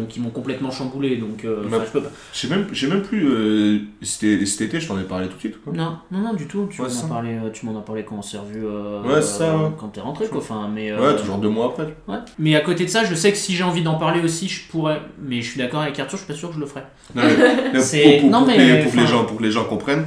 [0.09, 2.65] qui m'ont- complètement chamboulé donc euh, je peux pas Je sais même,
[3.01, 5.55] plus, euh, c'était- cet été, je t'en ai parlé tout de suite.
[5.63, 5.73] Quoi.
[5.73, 8.17] non non non du tout tu Ouais, m'en as parlé euh, tu as parlé quand
[8.17, 9.69] on s'est revu euh, Ouais, ça, ouais.
[9.79, 11.95] quand t'es rentré quoi enfin mais euh, Ouais, toujours deux mois après.
[12.07, 12.17] Ouais.
[12.39, 14.67] Mais à côté de ça, je sais que si j'ai envie d'en parler aussi, je
[14.69, 15.01] pourrais.
[15.21, 16.81] Mais je suis d'accord avec Arthur, je suis pas sûr que je le ferai.
[17.15, 19.63] Non, mais- pour, pour- non, pour mais, que les, pour gens, pour que les gens
[19.65, 20.05] comprennent,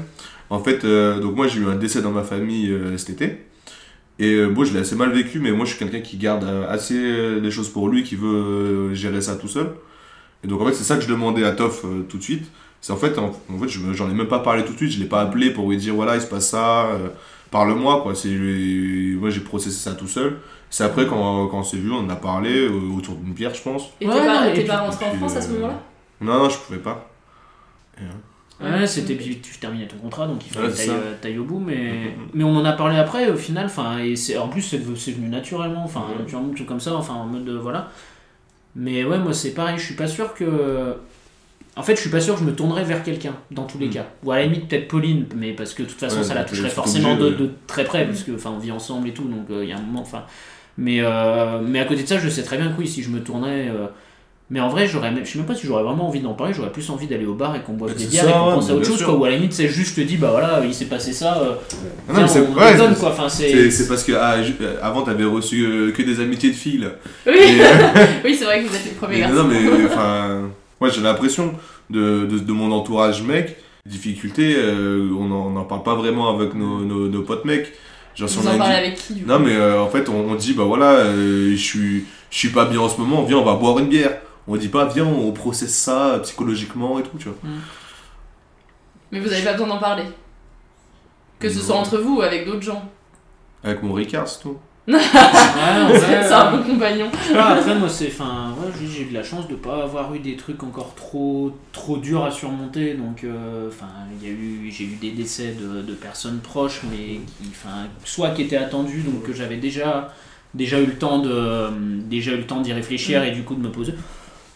[0.50, 3.46] en fait, euh, donc moi j'ai eu un décès dans ma famille euh, cet été.
[4.18, 6.44] Et euh, bon, je l'ai assez mal vécu, mais moi je suis quelqu'un qui garde
[6.44, 9.72] euh, assez euh, les choses pour lui, qui veut euh, gérer ça tout seul.
[10.44, 12.50] Et donc en fait, c'est ça que je demandais à Toff euh, tout de suite.
[12.80, 14.98] C'est en fait, en, en fait, j'en ai même pas parlé tout de suite, je
[15.00, 17.08] l'ai pas appelé pour lui dire voilà, il se passe ça, euh,
[17.50, 18.14] parle-moi quoi.
[18.14, 20.38] C'est, moi j'ai processé ça tout seul.
[20.70, 23.54] C'est après quand, quand on s'est vu, on en a parlé euh, autour d'une bière,
[23.54, 23.90] je pense.
[24.00, 25.82] Et Ouais, t'es pas, rentré en France à ce euh, moment-là?
[26.20, 27.10] Non, non, je pouvais pas.
[27.98, 28.06] Et, euh,
[28.60, 30.92] Ouais, c'était puis tu terminais ton contrat, donc il fallait Ouais, ça.
[30.92, 32.10] euh, au bout, mais, Mhm.
[32.34, 35.12] mais on en a parlé après au final, enfin, et c'est, en plus c'est, c'est
[35.12, 37.90] venu naturellement, enfin, naturellement, tout comme ça, enfin, en mode euh, voilà.
[38.74, 40.94] Mais ouais, moi c'est pareil, je suis pas sûr que.
[41.78, 43.90] En fait, je suis pas sûr que je me tournerais vers quelqu'un, dans tous les
[43.90, 44.06] cas.
[44.24, 46.44] Ou à la limite, peut-être Pauline, mais parce que de toute façon, Ouais, ça la
[46.44, 49.24] toucherait forcément de, obligé, de très près, parce que, enfin, on vit ensemble et tout,
[49.24, 50.24] donc euh, il y a un moment, enfin.
[50.78, 53.10] Mais, euh, mais à côté de ça, je sais très bien que oui, si je
[53.10, 53.68] me tournais.
[53.68, 53.88] euh,
[54.48, 56.54] Mais en vrai, j'aurais même, je sais même pas si j'aurais vraiment envie d'en parler,
[56.54, 58.46] j'aurais plus envie d'aller au bar et qu'on boive des c'est bières ça, et qu'on
[58.48, 59.14] ouais, pense à autre chose, quoi.
[59.14, 61.40] Ou à la limite, c'est juste dit, bah voilà, il s'est passé ça.
[62.28, 63.10] c'est quoi.
[63.10, 63.28] Enfin,
[63.88, 66.88] parce que ah, euh, avant t'avais reçu euh, que des amitiés de filles là.
[67.26, 69.34] Oui, euh, oui c'est vrai que vous êtes les premiers garçons.
[69.34, 70.42] non mais enfin
[70.80, 71.52] moi j'ai l'impression
[71.90, 76.34] de, de, de mon entourage mec difficulté euh, on en- on n'en parle pas vraiment
[76.34, 77.72] avec nos, nos, nos potes mecs.
[78.14, 79.28] Genre si Vous on en avec qui du coup?
[79.28, 82.48] Non mais euh, en fait on, on dit bah voilà euh, je suis je suis
[82.48, 84.18] pas bien en ce moment viens on va boire une bière.
[84.48, 87.36] On dit pas viens on processe ça psychologiquement et tout tu vois.
[89.12, 90.04] Mais vous avez pas besoin d'en parler.
[91.38, 91.64] Que ce Non.
[91.64, 92.88] soit entre vous ou avec d'autres gens.
[93.64, 94.56] Avec mon Ricard c'est tout.
[94.88, 97.06] Ouais, en c'est un euh, bon compagnon.
[97.36, 98.06] après, moi, c'est.
[98.06, 101.50] Enfin, ouais, j'ai- eu de la chance de pas avoir eu des trucs encore trop,
[101.72, 102.94] trop durs à surmonter.
[102.94, 103.88] Donc, euh, enfin,
[104.20, 107.88] il y a eu, j'ai eu des décès de, de personnes proches, mais qui, enfin,
[108.04, 110.12] soit qui étaient attendus, donc que j'avais déjà,
[110.54, 111.68] déjà eu le temps de,
[112.08, 113.94] déjà eu le temps d'y réfléchir et du coup de me poser.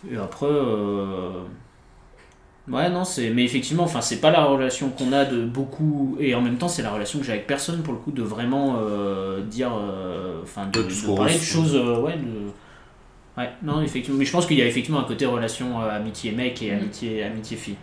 [0.09, 1.43] Et après, euh,
[2.69, 6.35] ouais, non, c'est, mais effectivement, enfin, c'est pas la relation qu'on a de beaucoup, et
[6.35, 8.77] en même temps, c'est la relation que j'ai avec personne pour le coup de vraiment
[8.81, 10.81] euh, dire, euh, enfin, de,
[11.17, 12.51] parler de choses, euh, ouais, de...
[13.39, 14.19] Ouais, non, effectivement.
[14.19, 16.79] Mais je pense qu'il y a effectivement un côté relation euh, amitié-mec et Mm.
[16.79, 17.77] amitié- amitié-fille.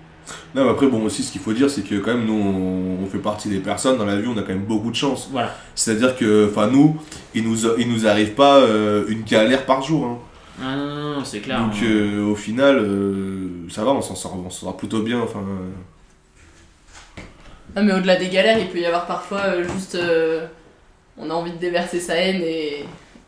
[0.54, 3.04] Non, mais après, bon, aussi, ce qu'il faut dire, c'est que quand même, nous, on,
[3.04, 5.30] on fait partie des personnes dans la vie, on a quand même beaucoup de chance.
[5.32, 5.56] Voilà.
[5.74, 6.98] C'est-à-dire que, enfin, nous,
[7.34, 10.06] il nous, il nous arrive pas euh, une galère par jour.
[10.06, 10.18] hein.
[10.60, 11.60] Ah non, non, non, c'est clair.
[11.60, 11.86] Donc, hein.
[11.86, 15.20] euh, au final, euh, ça va, on s'en sort, plutôt bien.
[15.22, 17.22] Enfin, euh,
[17.76, 19.96] Non, mais au-delà des galères, il peut y avoir parfois euh, juste.
[19.96, 20.46] euh,
[21.18, 22.86] on a envie de déverser sa haine et.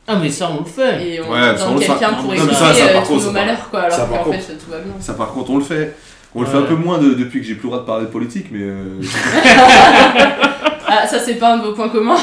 [0.08, 1.08] Ah, mais ça, on le fait.
[1.08, 3.04] Et on Ouais, a ça, besoin on de le quelqu'un pour expliquer ça, ça, par
[3.04, 3.80] tous contre, nos ça, malheurs, quoi.
[3.82, 4.40] Alors ça, par qu'en contre.
[4.42, 4.94] fait, tout va bien.
[5.00, 5.96] ça, par contre, on le fait.
[6.34, 8.06] On le fait un peu moins de- depuis que j'ai plus le droit de parler
[8.06, 8.60] de politique, mais.
[8.62, 9.02] euh,
[10.92, 12.18] Ah, ça, c'est pas un de vos points communs.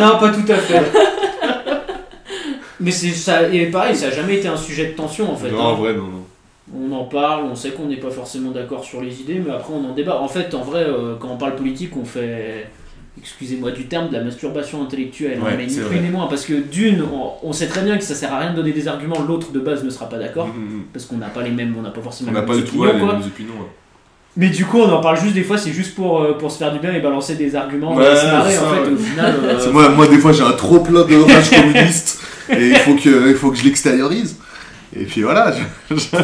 [0.00, 0.80] Non, pas tout à fait.
[2.80, 5.50] Mais c'est ça, et pareil, ça a jamais été un sujet de tension en fait.
[5.50, 5.64] non, hein.
[5.64, 6.24] en vrai, non, non.
[6.76, 9.72] On en parle, on sait qu'on n'est pas forcément d'accord sur les idées, mais après
[9.72, 10.20] on en débat.
[10.20, 12.68] En fait, en vrai, euh, quand on parle politique, on fait,
[13.18, 15.38] excusez-moi du terme, de la masturbation intellectuelle.
[15.40, 17.96] hein, Ouais, mais ni plus ni moins, parce que d'une, on, on sait très bien
[17.96, 20.18] que ça sert à rien de donner des arguments, l'autre de base ne sera pas
[20.18, 20.82] d'accord, Mhm.
[20.92, 22.62] parce qu'on n'a pas les mêmes, on n'a pas forcément On n'a les pas mêmes
[22.62, 23.54] du tout opinions, ouais, les mêmes opinions.
[23.54, 23.68] ouais.
[24.36, 26.58] Mais du coup, on en parle juste des fois, c'est juste pour, euh, pour se
[26.58, 29.34] faire du bien et balancer des arguments, Ouais, et se marrer, en fait, au final.
[29.42, 32.17] euh, moi, moi, des fois, j'ai un trop plein de rage communiste
[32.50, 34.36] et il faut que, il faut que je l'extériorise.
[34.96, 35.52] Et puis voilà.
[35.90, 36.16] je- je-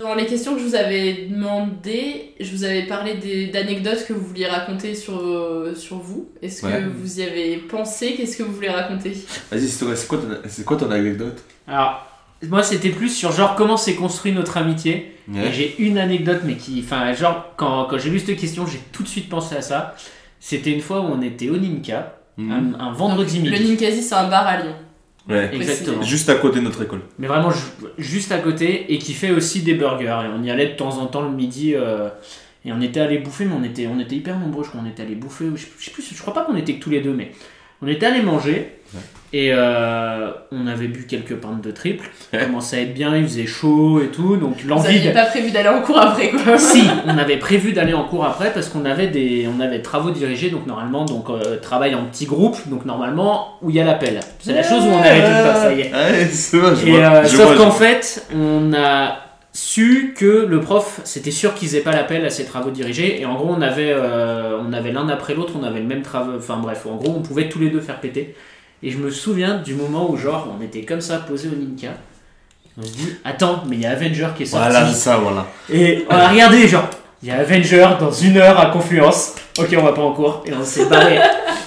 [0.00, 4.12] Dans les questions que je vous avais demandées, je vous avais parlé des- d'anecdotes que
[4.12, 6.28] vous vouliez raconter sur, euh, sur vous.
[6.42, 6.72] Est-ce Ouais.
[6.72, 8.14] que vous y avez pensé?
[8.14, 9.12] Qu'est-ce que vous voulez raconter?
[9.50, 10.18] Vas-y, c'est toi, c'est quoi,
[10.66, 11.44] quoi ton anecdote?
[11.68, 12.04] Alors,
[12.48, 15.14] moi, c'était plus sur genre comment s'est construit notre amitié.
[15.32, 15.46] Ouais.
[15.48, 16.82] Et j'ai une anecdote, mais qui.
[16.84, 19.94] Enfin, genre, quand, quand j'ai lu cette question, j'ai tout de suite pensé à ça.
[20.40, 22.74] C'était une fois où on était au Ninka, Mhm.
[22.76, 23.68] un, un vendredi Le midi.
[23.70, 24.74] Ninkasi, c'est un bar à Lyon.
[25.28, 25.50] Ouais.
[25.54, 26.02] Exactement.
[26.02, 27.00] Juste à côté de notre école.
[27.18, 27.60] Mais vraiment ju-
[27.98, 30.22] juste à côté, et qui fait aussi des burgers.
[30.24, 31.74] Et on y allait de temps en temps le midi.
[31.74, 32.08] euh,
[32.64, 34.62] et on était allé bouffer, mais on était, on était hyper nombreux.
[34.64, 35.44] Je crois qu'on était allé bouffer.
[35.46, 37.32] ou Je, je sais plus, je crois pas qu'on était que tous les deux, mais
[37.82, 38.72] on était allé manger.
[39.34, 42.10] Et euh, on avait bu quelques pintes de triple.
[42.32, 44.36] Ça commençait à être bien, il faisait chaud et tout.
[44.36, 46.58] Donc Vous l'envie n'aviez de- pas prévu d'aller en cours après, quoi.
[46.58, 50.10] si, on avait prévu d'aller en cours après parce qu'on avait des on avait travaux
[50.10, 53.84] dirigés donc normalement donc euh, travail en petits groupes donc normalement où il y a
[53.84, 54.20] l'appel.
[54.38, 55.92] C'est la chose où on avait tout le temps, ça y est.
[55.94, 57.00] Ouais, c'est vrai, je Et vois.
[57.00, 59.16] euh, je sauf qu'en fait, on a
[59.54, 63.24] su que le prof, c'était sûr qu'ils aient pas l'appel à ses travaux dirigés et
[63.26, 66.34] en gros on avait euh, on avait l'un après l'autre, on avait le même travail
[66.36, 68.34] enfin bref, en gros on pouvait tous les deux faire péter.
[68.82, 71.88] Et je me souviens du moment où genre on était comme ça posé au Ninka.
[72.78, 74.66] On se dit attends, mais il y a Avenger qui est sorti.
[74.70, 75.46] Voilà, c'est ça, voilà.
[75.72, 76.88] Et on a regardé, genre,
[77.22, 79.34] il y a Avenger dans une heure à Confluence.
[79.58, 80.42] Ok, on va pas en cours.
[80.46, 81.18] Et on s'est barré.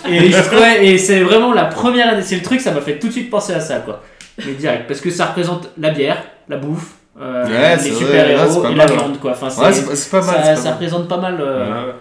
[0.10, 2.98] et je trouvais, et c'est vraiment la première année, c'est le truc, ça m'a fait
[3.00, 4.02] tout de suite penser à ça, quoi.
[4.46, 8.76] Mais direct, parce que ça représente la bière, la bouffe, euh, Ouais, les super-héros et
[8.76, 8.92] la ouais.
[8.98, 9.32] viande, quoi.
[9.32, 10.74] Enfin, Ouais, c'est pas- mal, Ça, c'est pas ça mal.
[10.74, 11.38] représente pas mal.
[11.40, 11.94] euh, Ouais.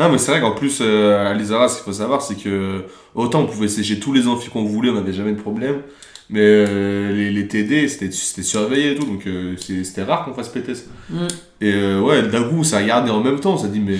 [0.00, 2.84] Non, mais c'est vrai qu'en plus, euh, à l'Isara, ce qu'il faut savoir, c'est que
[3.14, 5.82] autant on pouvait sécher tous les amphis qu'on voulait, on n'avait jamais de problème.
[6.30, 10.24] Mais euh, les, les TD, c'était c'était surveillé et tout, donc euh, c'est- c'était rare
[10.24, 10.84] qu'on fasse péter ça.
[11.10, 11.26] Mm.
[11.60, 13.98] Et euh, ouais, d'un coup, ça a regardé en même temps, on s'est dit, mais.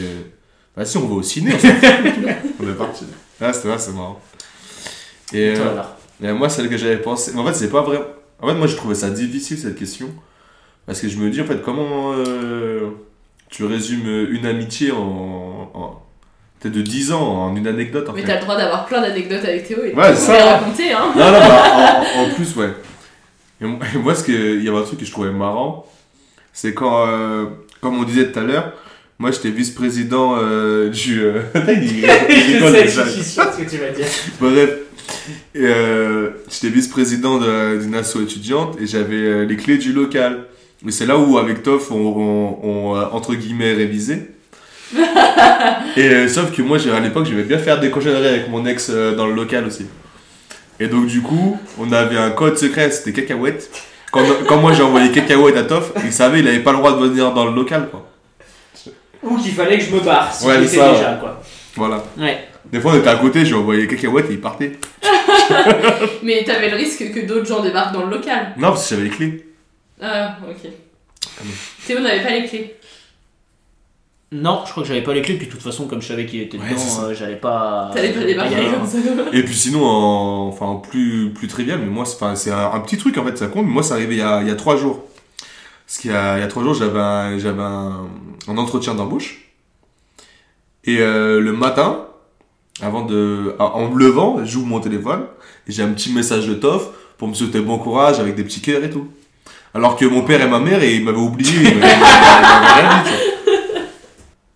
[0.76, 1.84] Bah si, on va au ciné, on s'en fout.
[2.60, 3.04] on est parti.
[3.40, 4.20] Ah, c'était vrai, c'est marrant.
[5.32, 5.54] Et, Et
[6.26, 7.34] euh, moi, celle que j'avais pensé.
[7.36, 8.00] En fait, c'est pas vrai.
[8.40, 10.08] En fait, moi, je trouvais ça difficile cette question.
[10.86, 12.90] Parce que je me dis, en fait, comment euh,
[13.50, 15.70] tu résumes une amitié en.
[15.74, 16.02] en
[16.60, 19.44] peut-être de 10 ans en une anecdote en Mais t'as le droit d'avoir plein d'anecdotes
[19.44, 20.56] avec Théo et Ouais, les ça.
[20.58, 21.10] raconter, hein.
[21.16, 22.68] Non, non, bah, en, en plus, ouais.
[23.62, 23.64] Et
[23.98, 25.86] moi, ce que, il y avait un truc que je trouvais marrant,
[26.52, 27.46] c'est quand, euh,
[27.80, 28.72] comme on disait tout à l'heure,
[29.18, 31.22] moi j'étais vice-président euh, du.
[31.22, 32.06] euh, il- il
[32.60, 33.04] Je sais, déjà.
[33.04, 34.06] je suis sûr de ce que tu vas dire.
[34.40, 34.70] Bref,
[35.56, 40.44] euh, j'étais vice-président de- d'une asso étudiante et j'avais euh, les clés du local.
[40.86, 44.30] Et c'est là où, avec Toff, on, on- on, entre guillemets, révisé.
[45.96, 48.64] et euh, sauf que moi, j'ai- à l'époque, j'aimais bien faire des cochonneries avec mon
[48.66, 49.86] ex euh, dans le local aussi.
[50.78, 53.70] Et donc, du coup, on avait un code secret, c'était cacahuète.
[54.10, 56.92] Quand, quand moi j'ai envoyé cacahuète à Toff, il savait il avait pas le droit
[56.98, 58.06] de venir dans le local, quoi.
[59.22, 61.18] Ou qu'il fallait que je me barre si Ouais, ça, déjà, ouais.
[61.20, 61.42] quoi.
[61.76, 62.02] Voilà.
[62.18, 62.38] Ouais.
[62.72, 64.72] Des fois, on était à côté, j'ai envoyé cacahuète et il partait.
[66.22, 68.54] Mais t'avais le risque que d'autres gens débarquent dans le local.
[68.56, 69.44] Non, parce que j'avais les clés.
[70.00, 70.70] Ah, ok.
[71.44, 71.50] non.
[71.86, 72.76] Théo n'avait pas les clés.
[74.32, 76.24] Non, je crois que j'avais pas les clés, puis de toute façon, comme je savais
[76.24, 77.02] qu'il était Ouais, c'est dedans, ça.
[77.06, 77.90] euh, j'allais pas.
[77.92, 78.98] T'allais pas débarquer comme ça.
[79.32, 82.80] Et puis sinon, en, enfin, plus, plus trivial, mais moi, c'est, enfin, c'est un, un
[82.80, 84.50] petit truc en fait, ça compte, mais moi, c'est arrivé il y a, il y
[84.52, 85.02] a trois jours.
[85.84, 88.06] Parce qu'il y a, il y a trois jours, j'avais un, j'avais un,
[88.46, 89.50] un entretien d'embauche.
[90.84, 92.06] Et euh, le matin,
[92.80, 95.24] avant de, en en me levant, j'ouvre mon téléphone,
[95.66, 98.60] et j'ai un petit message de Toff pour me souhaiter bon courage avec des petits
[98.62, 99.08] cœurs et tout.
[99.74, 103.02] Alors que mon père et ma mère, ils m'avaient oublié, ils m'avaient, ils m'avaient rien
[103.04, 103.80] dit, tu vois.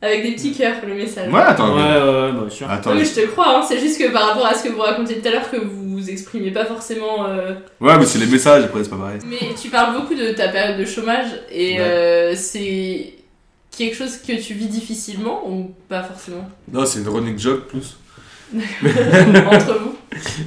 [0.02, 1.32] Avec des petits cœurs, le message.
[1.32, 1.74] Ouais, attends.
[1.74, 2.70] Ouais, mais- ouais, ouais, bah, sûr.
[2.70, 2.90] Attends.
[2.90, 4.80] Non, mais je te crois, hein, c'est juste que par rapport à ce que vous
[4.82, 7.24] racontiez tout à l'heure, que vous vous exprimez pas forcément.
[7.26, 9.20] euh, Ouais, mais c'est les messages, après, c'est pas pareil.
[9.26, 11.80] Mais tu parles beaucoup de ta période de chômage et Ouais.
[11.80, 13.14] euh, c'est
[13.76, 16.46] quelque chose que tu vis difficilement ou pas forcément?
[16.70, 17.96] Non, c'est une running joke plus.
[18.54, 19.96] entre vous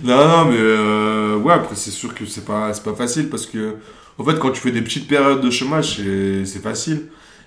[0.04, 3.46] Non, non, mais euh, ouais, après, c'est sûr que c'est pas, c'est pas facile parce
[3.48, 3.76] que,
[4.18, 5.98] en fait, quand tu fais des petites périodes de chômage,
[6.46, 7.04] c'est, facile.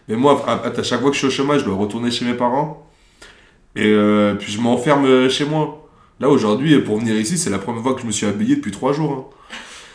[0.09, 2.25] Mais moi, à, à chaque fois que je suis au chômage, je dois retourner chez
[2.25, 2.87] mes parents.
[3.77, 5.89] Et euh, puis je m'enferme chez moi.
[6.21, 8.73] Là, aujourd'hui, pour venir ici, c'est la première fois que je me suis habillé depuis
[8.73, 9.33] trois jours.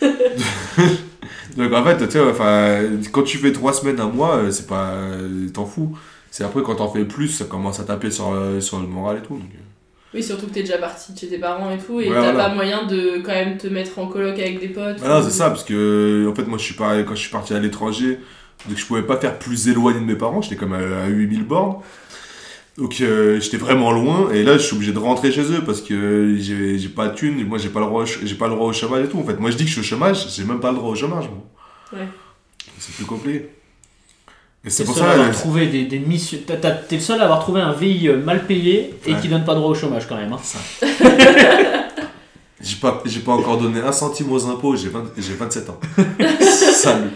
[0.02, 0.08] hein.
[1.58, 2.80] Donc, en fait, tu sais, enfin,
[3.12, 4.90] quand tu fais trois semaines, un mois, euh, c'est pas.
[4.92, 5.98] euh, T'en fous.
[6.32, 9.18] C'est après, quand t'en fais plus, ça commence à taper sur, euh, sur le moral
[9.20, 9.36] et tout.
[9.36, 9.65] donc, euh.
[10.16, 12.32] Oui, surtout que t'es déjà parti de chez tes parents et tout et Ouais, t'as
[12.32, 12.48] voilà.
[12.50, 14.98] pas moyen de quand même te mettre en coloc avec des potes.
[15.04, 17.30] Ah non, c'est ça, parce que en fait, moi, je suis pas, quand je suis
[17.32, 18.20] parti à l'étranger,
[18.70, 21.44] donc je pouvais pas faire plus éloigné de mes parents, j'étais comme à, à 8000
[21.44, 21.76] bornes.
[22.78, 25.82] Donc euh, j'étais vraiment loin, et là, je suis obligé de rentrer chez eux parce
[25.82, 28.68] que j'ai j'ai pas de thunes, moi, j'ai pas, le droit j'ai pas le droit
[28.68, 29.20] au chômage et tout.
[29.20, 30.92] En fait, moi, je dis que je suis au chômage, j'ai même pas le droit
[30.92, 32.00] au chômage, moi.
[32.00, 32.08] Ouais.
[32.80, 33.50] C'est plus compliqué.
[34.66, 35.10] Et T'es c'est le pour seul ça.
[35.12, 36.40] à avoir euh, trouvé des, des missions.
[36.46, 39.20] t'as- t'as- T'es le seul à avoir trouvé un VIE mal payé et Ouais.
[39.22, 40.34] qui donne pas droit au chômage quand même.
[40.34, 40.40] hein.
[42.62, 45.80] J'ai pas, j'ai pas encore donné un centime aux impôts, j'ai 20 j'ai 27 ans.
[46.42, 47.10] Salut.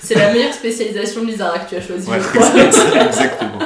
[0.00, 3.04] C'est la meilleure spécialisation de Lizara que tu as choisie, Ouais, je crois.
[3.06, 3.58] exactement.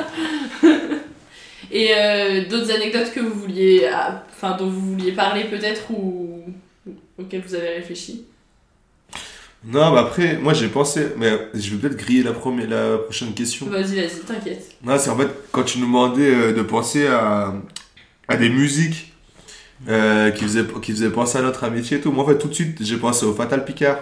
[1.71, 6.41] Et euh, d'autres anecdotes que vous vouliez, ah, enfin dont vous vouliez parler peut-être ou
[7.21, 8.25] auxquelles vous avez réfléchi?
[9.65, 13.35] Non, mais après, moi j'ai pensé, mais je vais peut-être griller la, première, la prochaine
[13.35, 13.67] question.
[13.67, 14.77] Vas-y, vas-y, t'inquiète.
[14.85, 17.55] Non, c'est en fait quand tu nous demandais euh, de penser à,
[18.29, 19.13] à des musiques
[19.89, 22.13] euh, qui, faisaient, qui faisaient penser à notre amitié et tout.
[22.13, 23.99] Moi, en fait, tout de suite, j'ai pensé au Fatal Picard.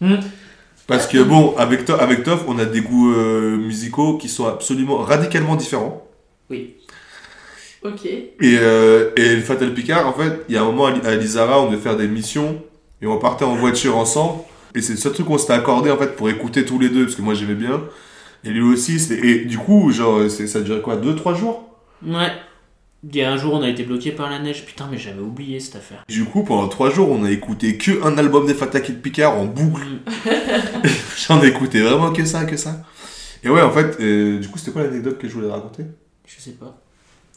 [0.00, 0.16] Hmm.
[0.86, 4.46] Parce que bon, avec, To- avec Toff, on a des goûts euh, musicaux qui sont
[4.46, 6.06] absolument radicalement différents.
[6.50, 6.76] Oui.
[7.82, 8.04] Ok.
[8.06, 11.60] Et, euh, et le Fatal Picard, en fait, il y a un moment à Lizara,
[11.60, 12.62] on devait faire des missions
[13.00, 14.42] et on partait en voiture ensemble.
[14.74, 17.04] Et c'est le seul truc qu'on s'était accordé en fait pour écouter tous les deux,
[17.04, 17.82] parce que moi j'aimais bien.
[18.44, 21.68] Et lui aussi, c'était- et du coup, genre, c'est- ça durait quoi 2-3 jours?
[22.04, 22.32] Ouais.
[23.04, 24.64] Il y a un jour, on a été bloqué par la neige.
[24.64, 26.04] Putain, mais j'avais oublié cette affaire.
[26.08, 29.44] Du coup, pendant 3 jours, on a écouté que un album des Fatal Picard en
[29.44, 29.82] boucle.
[31.28, 32.82] J'en ai écouté vraiment que ça, que ça.
[33.44, 35.84] Et ouais, en fait, euh, du coup, c'était quoi l'anecdote que je voulais raconter?
[36.26, 36.81] Je sais pas.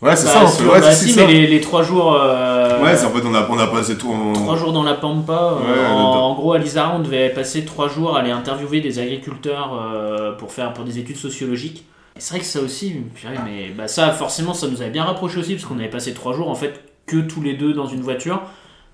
[0.01, 0.63] Ouais, c'est Bah, ça, fait.
[0.69, 1.21] Ouais, bah, si, ça.
[1.25, 2.13] mais les, les trois jours.
[2.19, 4.34] euh, Ouais, c'est en fait, on a, on a passé tout en.
[4.34, 5.34] Trois jours dans la Pampa.
[5.34, 8.81] euh, Ouais, en, en gros, à Lizara, on devait passer trois jours à aller interviewer
[8.81, 11.86] des agriculteurs euh, pour faire pour des études sociologiques.
[12.17, 15.03] Et c'est vrai que ça aussi, purée, mais bah, ça, forcément, ça nous avait bien
[15.05, 17.88] rapproché aussi, parce qu'on avait passé trois jours en fait que tous les deux dans
[17.88, 18.41] une voiture.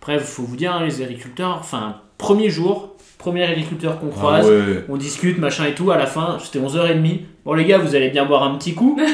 [0.02, 4.52] Après, faut vous dire, hein, les agriculteurs, enfin, premier jour, premier agriculteur qu'on croise, Ah
[4.72, 4.86] ouais.
[4.90, 5.92] on discute, machin et tout.
[5.92, 7.20] À la fin, c'était 11h30.
[7.46, 8.98] Bon, les gars, vous allez bien boire un petit coup.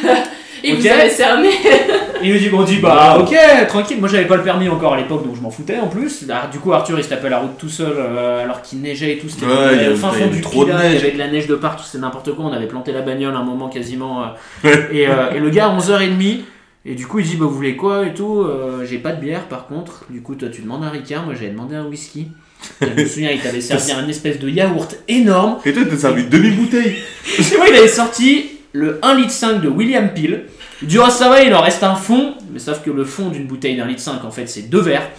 [0.63, 0.79] Et Ok.
[0.79, 1.49] vous avez cerné.
[2.23, 3.35] Et il nous dit, bon, on dit, bah ok,
[3.67, 3.99] tranquille.
[3.99, 6.25] Moi, j'avais pas le permis encore à l'époque, donc je m'en foutais en plus.
[6.27, 9.13] Là, du coup, Arthur, il se tapait la route tout seul, euh, alors qu'il neigeait
[9.13, 9.29] et tout.
[9.29, 11.11] C'était Ouais, il y au avait- fin fond du trop de Pilat, il y avait
[11.11, 12.45] de la neige de partout, c'était n'importe quoi.
[12.45, 14.23] On avait planté la bagnole un moment quasiment.
[14.23, 16.39] euh, et, euh, et le gars, à 11h30.
[16.85, 19.21] Et du coup, il dit, bah, vous voulez quoi et tout Euh, J'ai pas de
[19.21, 20.05] bière par contre.
[20.09, 21.23] Du coup, toi, tu demandes un Ricard.
[21.25, 22.29] Moi, j'avais demandé un whisky.
[22.81, 25.57] Et je me souviens, il t'avait servi un espèce de yaourt énorme.
[25.65, 26.95] Et toi, t'as servi une demi-bouteille
[27.57, 30.43] moi, il avait sorti le 1,5 litre de William Peel.
[30.81, 32.35] Il dit, oh, ça va, il en reste un fond.
[32.51, 35.09] Mais sauf que le fond d'une bouteille d'un litre 5, en fait, c'est deux verres.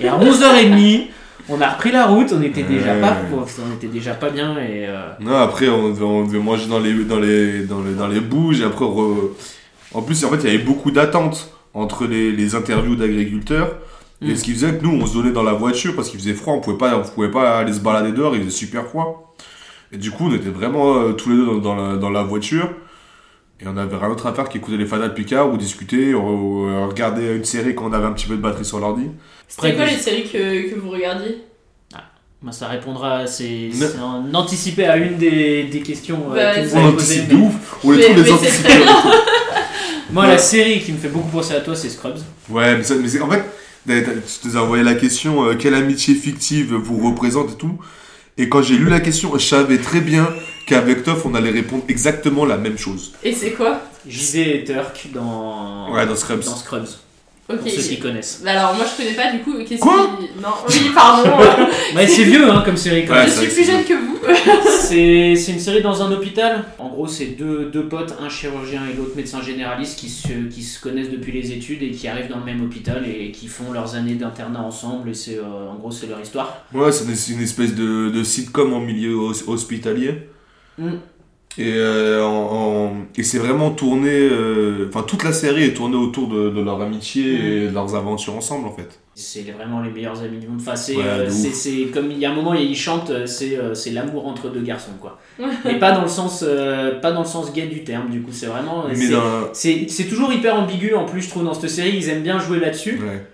[0.00, 1.06] Et à 11h30,
[1.48, 2.32] on a repris la route.
[2.32, 3.00] On était déjà, Ouais.
[3.00, 4.52] pas, on était déjà pas bien.
[4.58, 7.94] Et, euh, Non, après, on devait, on devait manger dans les, dans les, dans les,
[7.94, 8.60] dans les bouges.
[8.60, 9.30] Et après, re-
[9.92, 13.74] en plus, en fait, il y avait beaucoup d'attentes entre les, les interviews d'agriculteurs.
[14.24, 14.36] Et Mm.
[14.36, 16.54] ce qui faisait que nous, on se donnait dans la voiture parce qu'il faisait froid.
[16.54, 18.34] On pouvait pas, on pouvait pas aller se balader dehors.
[18.34, 19.34] Il faisait super froid.
[19.92, 22.22] Et du coup, on était vraiment euh, tous les deux dans, dans la, dans la
[22.22, 22.70] voiture.
[23.60, 26.86] Et on avait rien d'autre à faire qu'écouter les Fatal Picard ou discuter, ou, euh,
[26.86, 29.06] regarder une série quand on avait un petit peu de batterie sur l'ordi.
[29.46, 31.38] C'était quoi les séries que, que vous regardiez?
[32.42, 33.70] Bah, ça répondra, c'est
[34.34, 37.76] anticipé à une des, des questions euh, Bah, que vous avez posées, mais- de ouf.
[37.84, 38.68] On les anticipés.
[38.68, 38.92] très bien.
[40.10, 40.28] Moi, Ouais.
[40.32, 42.18] la série qui me fait beaucoup penser à toi, c'est Scrubs.
[42.50, 43.42] Ouais, mais, ça- mais c'est- en fait,
[43.86, 47.78] tu te as envoyé la question euh, quelle amitié fictive vous représente et tout.
[48.36, 50.28] Et quand j'ai lu la question, je savais très bien
[50.66, 53.12] qu'avec Toff, on allait répondre exactement la même chose.
[53.22, 53.80] Et c'est quoi?
[54.08, 56.44] JD et Turk dans, Ouais, dans Scrubs.
[56.44, 56.88] dans Scrubs.
[57.46, 58.40] Pour ceux qui connaissent.
[58.42, 59.52] Bah alors moi je connais pas du coup.
[59.68, 60.40] Qu'est-ce Quoi qui...
[60.40, 61.28] Non, oui, pardon.
[61.94, 63.28] Ouais, c'est vieux hein, comme série quand Ouais, même.
[63.28, 64.18] je suis plus jeune que vous.
[64.80, 66.64] C'est c'est une série dans un hôpital.
[66.78, 70.62] En gros, c'est deux, deux potes, un chirurgien et l'autre médecin généraliste, qui se, qui
[70.62, 73.72] se connaissent depuis les études et qui arrivent dans le même hôpital et qui font
[73.72, 75.10] leurs années d'internat ensemble.
[75.10, 76.64] Et c'est euh, en gros, c'est leur histoire.
[76.72, 80.28] Ouais, c'est une, espèce de, de sitcom en milieu hos- hospitalier.
[80.78, 80.92] Mm.
[81.56, 84.10] Et, euh, en- en- et c'est vraiment tourné.
[84.10, 87.94] euh, Enfin, toute la série est tournée autour de, de leur amitié et de leurs
[87.94, 89.00] aventures ensemble, en fait.
[89.16, 90.58] C'est vraiment les meilleurs amis du monde.
[90.60, 91.28] Enfin, c'est, Ouais, euh,
[91.92, 95.20] comme il y a un moment, ils chantent, c'est, c'est l'amour entre deux garçons, quoi.
[95.64, 98.10] Mais pas dans le sens, euh, pas dans le sens gay du terme.
[98.10, 98.86] Du coup, c'est vraiment.
[98.88, 100.94] Mais c'est, dans- c'est, c'est toujours hyper ambigu.
[100.94, 102.98] En plus, je trouve dans cette série, ils aiment bien jouer là-dessus.
[103.00, 103.24] Ouais.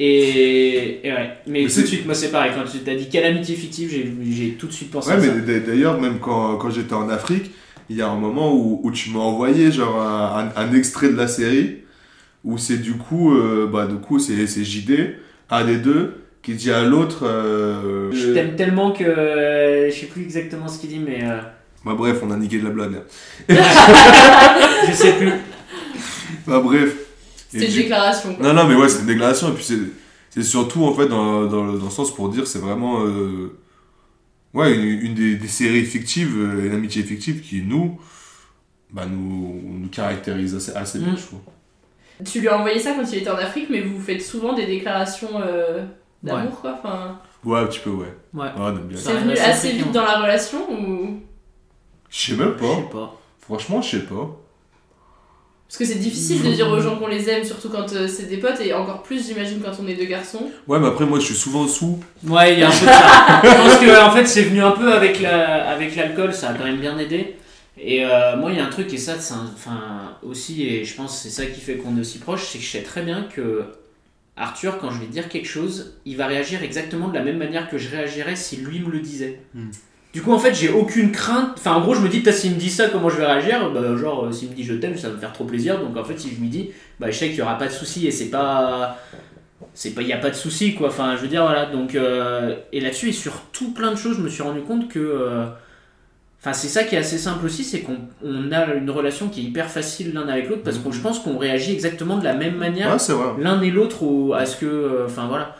[0.00, 1.30] Et, et ouais.
[1.46, 2.52] Mais, Mais tout de suite, moi, c'est pareil.
[2.54, 5.26] Quand tu t'as dit quelle amitié fictive, j'ai, tout de suite pensé Ouais, à mais
[5.28, 5.34] ça.
[5.34, 7.52] d- d'ailleurs, même quand, quand j'étais en Afrique,
[7.90, 11.10] il y a un moment où, où tu m'as envoyé genre un, un- un extrait
[11.10, 11.78] de la série
[12.42, 15.16] où c'est du coup, euh, bah du coup c'est c'est JD,
[15.50, 17.24] un des deux, qui dit à l'autre.
[17.26, 21.38] euh, Je t'aime tellement que euh, je sais plus exactement ce qu'il dit, mais euh,
[21.84, 23.02] Bah bref, on a niqué de la blague.
[23.48, 25.32] je sais plus.
[26.46, 26.96] Bah bref.
[27.58, 28.46] Et une du- déclaration, quoi.
[28.46, 29.48] Non, non, mais ouais, c'est une déclaration.
[29.50, 29.78] Et puis c'est
[30.30, 33.04] c'est surtout en fait dans, dans, le- dans le sens pour dire c'est vraiment.
[33.04, 33.56] euh,
[34.54, 37.98] ouais, une, une des, des séries fictives, euh, une amitié fictive qui nous.
[38.90, 41.16] Bah nous, nous caractérise assez, assez bien, Mm.
[41.16, 41.40] je trouve.
[42.24, 44.66] Tu lui as envoyé ça quand il était en Afrique, mais vous faites souvent des
[44.66, 45.84] déclarations euh,
[46.22, 46.76] d'amour, quoi.
[46.78, 48.14] Enfin, Ouais, un petit peu, ouais.
[48.32, 48.46] Ouais.
[48.56, 48.96] aime bien.
[48.96, 51.20] c'est venu assez vite dans la relation ou?
[52.08, 52.66] Je sais même pas.
[52.76, 53.20] Je sais pas.
[53.40, 54.40] Franchement, je sais pas.
[55.68, 58.28] Parce que c'est difficile de dire aux gens qu'on les aime, surtout quand euh, c'est
[58.28, 60.50] des potes, et encore plus, j'imagine, quand on est deux garçons.
[60.68, 61.98] Ouais, mais après, moi, je suis souvent sous.
[62.24, 63.40] Ouais, il y a un peu de ça.
[63.42, 66.54] Je pense que en fait, c'est venu un peu avec la, avec l'alcool, ça a
[66.54, 67.36] quand même bien aidé.
[67.76, 70.84] Et euh, moi, il y a un truc et ça, c'est un- enfin aussi, et
[70.84, 72.82] je pense que c'est ça qui fait qu'on est aussi proche, c'est que je sais
[72.82, 73.64] très bien que
[74.36, 77.68] Arthur, quand je vais dire quelque chose, il va réagir exactement de la même manière
[77.68, 79.40] que je réagirais si lui me le disait.
[79.54, 79.70] Hmm.
[80.14, 81.50] Du coup, en fait, j'ai aucune crainte.
[81.56, 83.70] Enfin, en gros, je me dis, peut-être s'il me dit ça, comment je vais réagir?
[83.72, 85.80] Bah, genre, euh, s'il me dit je t'aime, ça va me faire trop plaisir.
[85.80, 87.72] Donc, en fait, si je lui dis, bah, je sais qu'il y aura pas de
[87.72, 88.96] souci et c'est pas.
[89.74, 90.02] C'est pas.
[90.02, 90.88] Il y a pas de souci, quoi.
[90.88, 91.66] Enfin, je veux dire, voilà.
[91.66, 94.88] Donc, euh, et là-dessus, et sur tout plein de choses, je me suis rendu compte
[94.88, 94.98] que.
[95.00, 95.46] euh,
[96.40, 99.40] Enfin, c'est ça qui est assez simple aussi, c'est qu'on on a une relation qui
[99.40, 102.34] est hyper facile l'un avec l'autre parce que je pense qu'on réagit exactement de la
[102.34, 104.66] même manière Ouais, l'un et l'autre au- à ce que.
[104.66, 105.56] euh, Enfin, voilà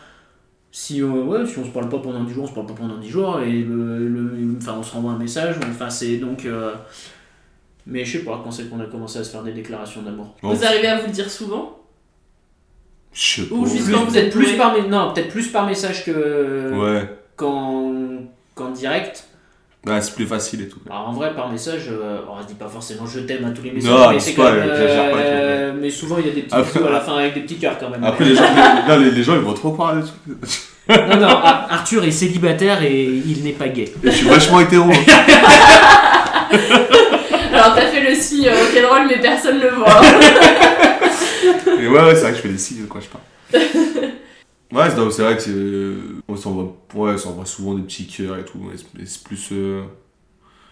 [0.77, 2.73] si, euh, ouais, si on se parle pas pendant 10 jours, on se parle pas
[2.73, 6.43] pendant 10 jours, et le, le- enfin, on se renvoie un message, enfin, c'est donc.
[6.45, 6.73] euh,
[7.87, 10.35] mais je sais pas quand c'est qu'on a commencé à se faire des déclarations d'amour.
[10.41, 11.79] Vous arrivez à vous le dire souvent?
[13.13, 13.55] Je sais pas.
[13.55, 16.73] Ou juste quand vous peut-être êtes plus par, mes- non, peut-être plus par message que
[16.73, 17.09] Ouais.
[17.37, 17.93] qu'en
[18.53, 19.24] qu'en direct.
[20.01, 20.79] C'est plus facile et tout.
[20.89, 23.61] Alors en vrai, par message, euh, on se dit pas forcément je t'aime à tous
[23.63, 24.63] les messages, Non, mais c'est pas, même.
[24.67, 27.41] euh, mais souvent il y a des petits Après- bisous à la fin avec des
[27.41, 28.03] petits cœurs quand même.
[28.03, 30.15] Après, les gens, les, non, les, les gens, ils vont trop croire des trucs.
[30.87, 33.91] Non, non, Ar- Arthur est célibataire et il n'est pas gay.
[34.03, 34.85] Je suis vachement hétéro.
[37.53, 40.01] Alors, t'as fait le signe euh, rock'n'roll, mais personne le voit.
[41.81, 43.23] Et ouais, ouais, c'est vrai que je fais des signes quand je parle.
[44.71, 45.51] Ouais, c'est vrai que c'est.
[45.51, 46.63] euh, On s'envoie
[46.95, 48.57] ouais, on s'envoie souvent des petits cœurs et tout.
[48.59, 49.49] mais c'est- plus.
[49.51, 49.83] euh,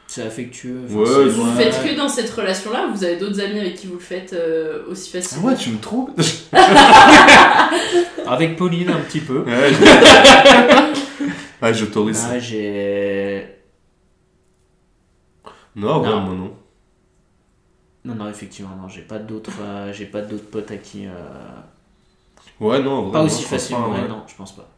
[0.08, 0.82] C'est affectueux.
[0.86, 1.64] enfin, Ouais, Vous le ouais.
[1.72, 4.34] faites que dans cette relation-là ou vous avez d'autres amis avec qui vous le faites
[4.34, 6.12] euh, aussi Ah facilement ouais, tu me trompes
[8.28, 9.40] Avec Pauline un petit peu.
[9.44, 12.30] Ouais, je- ouais j'autorise ça.
[12.34, 13.46] Ah, j'ai.
[15.76, 16.20] Non, ouais, Non.
[16.22, 16.54] moi non.
[18.06, 21.06] Non, non, effectivement, non, j'ai pas d'autres, euh, j'ai pas d'autres potes à qui.
[21.08, 21.12] euh,
[22.60, 24.70] Ouais, non, Pas vraiment, aussi facilement, pas, ouais, non, je pense pas.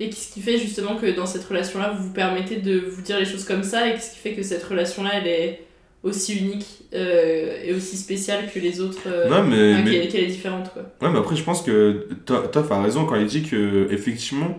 [0.00, 3.18] Et qu'est-ce qui fait justement que dans cette relation-là, vous vous permettez de vous dire
[3.18, 5.62] les choses comme ça Et qu'est-ce qui fait que cette relation-là, elle est
[6.02, 10.26] aussi unique euh, et aussi spéciale que les autres euh, Non, mais- mais- qu'elle est
[10.26, 10.82] différente, quoi.
[11.00, 14.58] Ouais, mais après, je pense que To- Toff a raison quand il dit que effectivement,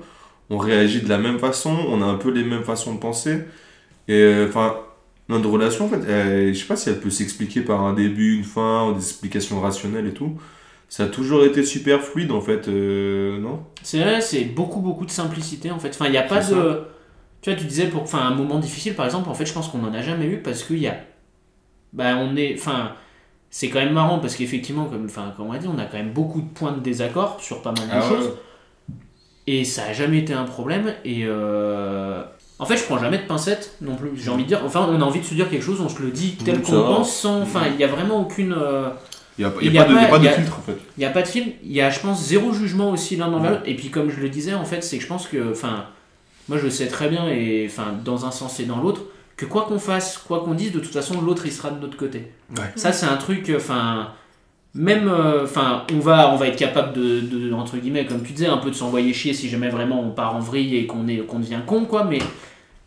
[0.49, 3.39] on réagit de la même façon, on a un peu les mêmes façons de penser.
[4.07, 4.77] Et euh, enfin,
[5.27, 8.37] notre relation, en fait, elle- je sais pas si elle peut s'expliquer par un début,
[8.37, 10.37] une fin, ou des explications rationnelles et tout.
[10.95, 13.63] Ça a toujours été super fluide, en fait, euh, non?
[13.81, 15.89] C'est vrai, c'est beaucoup, beaucoup de simplicité en fait.
[15.89, 16.83] Enfin, il n'y a pas de.
[17.41, 19.67] Tu vois, tu disais pour enfin, un moment difficile par exemple, en fait, je pense
[19.69, 20.95] qu'on n'en a jamais eu parce qu'il y a.
[21.93, 22.55] Bah, on est.
[22.59, 22.91] Enfin,
[23.49, 25.97] c'est quand même marrant parce qu'effectivement, comme, enfin, comme on a dit, on a quand
[25.97, 28.15] même beaucoup de points de désaccord sur pas mal de Ah ouais.
[28.15, 28.31] choses.
[29.47, 30.93] Et ça a jamais été un problème.
[31.03, 31.23] Et.
[31.25, 32.23] euh,
[32.59, 34.11] En fait, je prends jamais de pincettes non plus.
[34.15, 34.61] J'ai envie de dire.
[34.63, 36.61] Enfin, on a envie de se dire quelque chose, on se le dit tel Mm,
[36.61, 37.41] qu'on pense sans.
[37.41, 38.53] Enfin, il n'y a vraiment aucune.
[38.57, 38.89] euh,
[39.39, 40.77] Il n'y a, y a pas de, a pas filtre, en fait.
[40.97, 43.31] il n'y a pas de film, il y a, je pense, zéro jugement aussi l'un
[43.33, 43.49] Ouais.
[43.49, 43.61] l'autre.
[43.65, 45.85] Et puis, comme je le disais, en fait, c'est que je pense que, enfin,
[46.49, 49.01] moi je sais très bien, et enfin, dans un sens et dans l'autre,
[49.35, 51.97] que quoi qu'on fasse, quoi qu'on dise, de toute façon, l'autre il sera de notre
[51.97, 52.31] côté.
[52.55, 52.63] Ouais.
[52.75, 54.09] Ça, c'est un truc, enfin,
[54.75, 58.33] même, euh, enfin, on va, on va être capable de, de, entre guillemets, comme tu
[58.33, 61.07] disais, un peu de s'envoyer chier si jamais vraiment on part en vrille et qu'on
[61.07, 62.19] est, qu'on devient con, quoi, mais.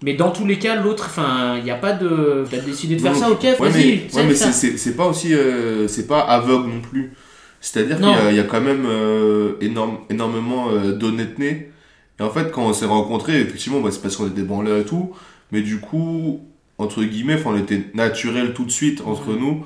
[0.03, 2.45] Mais dans tous les cas, l'autre, enfin, il n'y a pas de.
[2.51, 5.33] T'as décidé de faire Non, ça, ok, ouais, vas-y, mais, ouais, mais c'est- pas aussi.
[5.35, 7.13] euh, c'est pas aveugle non plus.
[7.61, 11.71] C'est-à-dire qu'il y, a- il y a quand même euh, énorme, énormément euh, d'honnêteté.
[12.21, 14.85] Et en fait, quand on s'est rencontrés, effectivement, bah, c'est parce qu'on était branleurs et
[14.85, 15.13] tout.
[15.51, 16.41] Mais du coup,
[16.79, 19.65] entre guillemets, on était naturel tout de suite entre nous.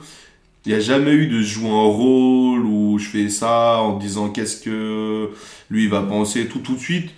[0.67, 4.29] Il n'y a jamais eu de jouer un rôle où je fais ça en disant
[4.29, 5.31] qu'est-ce que
[5.71, 7.11] lui il va penser, tout tout de suite.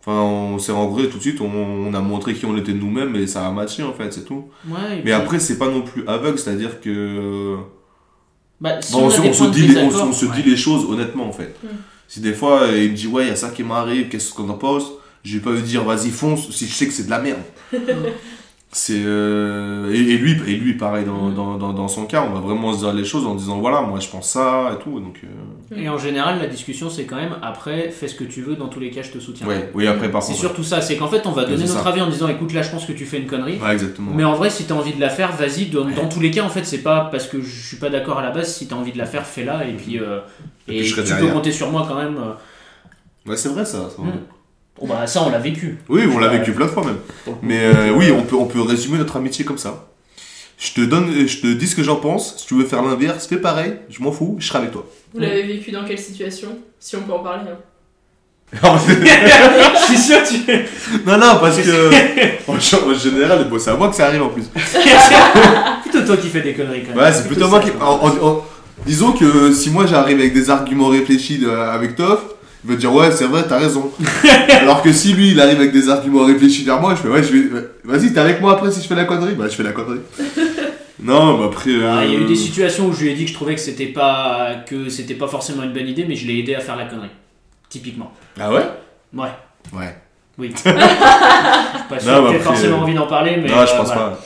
[0.00, 3.14] Enfin, on s'est rencontrés tout de suite, on, on a montré qui on était nous-mêmes
[3.16, 4.44] et ça a matché en fait, c'est tout.
[4.66, 7.56] Ouais, Mais puis- après, c'est pas non plus aveugle, c'est-à-dire que.
[8.60, 10.36] Bah, si Bon, on on, se- on dit les, on, se- désaccord, on se ouais.
[10.42, 11.54] dit les choses honnêtement en fait.
[11.62, 11.68] Mm.
[12.08, 14.32] Si des fois euh, il me dit ouais, il y a ça qui m'arrive, qu'est-ce
[14.34, 14.84] qu'on en pense?
[15.22, 17.40] Je vais pas lui dire vas-y fonce si je sais que c'est de la merde.
[18.72, 21.34] c'est euh, et, et lui et lui pareil dans, Mm.
[21.34, 23.80] dans, dans, dans son cas, on va vraiment se dire les choses en disant voilà,
[23.80, 27.16] moi je pense ça et tout donc euh, Et en général, la discussion, c'est quand
[27.16, 29.46] même après, fais ce que tu veux, dans tous les cas, je te soutiens.
[29.48, 31.88] Ouais, oui, après, par C'est surtout ça, c'est qu'en fait, on va donner notre ça.
[31.88, 33.58] avis en disant écoute, là, je pense que tu fais une connerie.
[33.58, 34.12] Ouais, exactement.
[34.14, 35.66] Mais en vrai, si t'as envie de la faire, vas-y.
[35.66, 38.22] Dans, tous les cas, en fait, c'est pas parce que je suis pas d'accord à
[38.22, 38.54] la base.
[38.54, 39.66] Si t'as envie de la faire, fais-la.
[39.66, 40.20] Et puis, euh,
[40.68, 42.16] Et et, puis je serai tu peux compter sur moi quand même.
[43.26, 43.90] Ouais, c'est vrai ça.
[43.90, 44.00] ça.
[44.02, 44.12] Mm.
[44.80, 45.78] Bon, bah, ça, on l'a vécu.
[45.88, 46.38] Oui, on l'a Ouais.
[46.38, 46.98] vécu plein de fois même.
[47.42, 49.86] Mais euh, oui, on peut, on peut résumer notre amitié comme ça.
[50.58, 52.36] Je te donne, je te dis ce que j'en pense.
[52.38, 53.74] Si tu veux faire l'inverse, fais pareil.
[53.88, 54.86] Je m'en fous, je serai avec toi.
[55.14, 56.48] Vous l'avez vécu dans quelle situation?
[56.78, 57.50] Si on peut en parler.
[57.50, 57.56] hein.
[58.62, 60.40] Je suis sûr que tu.
[61.06, 61.90] Non, non, parce que
[62.48, 62.54] en,
[62.90, 64.42] en général, bon, c'est à moi que ça arrive en plus.
[65.82, 66.98] plutôt toi qui fais des conneries quand même.
[67.04, 67.70] Ouais, c'est plutôt moi qui.
[67.80, 68.44] en- en- en-
[68.86, 72.20] disons que si moi j'arrive avec des arguments réfléchis de- avec Toff,
[72.64, 73.90] il va dire ouais, c'est vrai, t'as raison.
[74.60, 77.22] Alors que si lui il arrive avec des arguments réfléchis vers moi, je fais ouais,
[77.22, 77.68] je vais.
[77.84, 80.00] Vas-y, t'es avec moi après si je fais la connerie Bah, je fais la connerie.
[81.02, 81.70] non, mais après.
[81.84, 83.34] Ah, Il y a eu euh, des situations où je lui ai dit que je
[83.34, 86.54] trouvais que c'était pas que c'était pas forcément une bonne idée, mais je l'ai aidé
[86.54, 87.10] à faire la connerie.
[87.68, 88.12] Typiquement.
[88.38, 88.64] Ah ouais?
[89.14, 89.28] Ouais.
[89.72, 89.96] Ouais.
[90.38, 90.52] Oui.
[90.54, 90.68] je suis
[91.88, 93.48] pas sûr Non, après, forcément euh, envie d'en parler, mais.
[93.48, 94.02] non, je euh, pense voilà.
[94.02, 94.20] pas.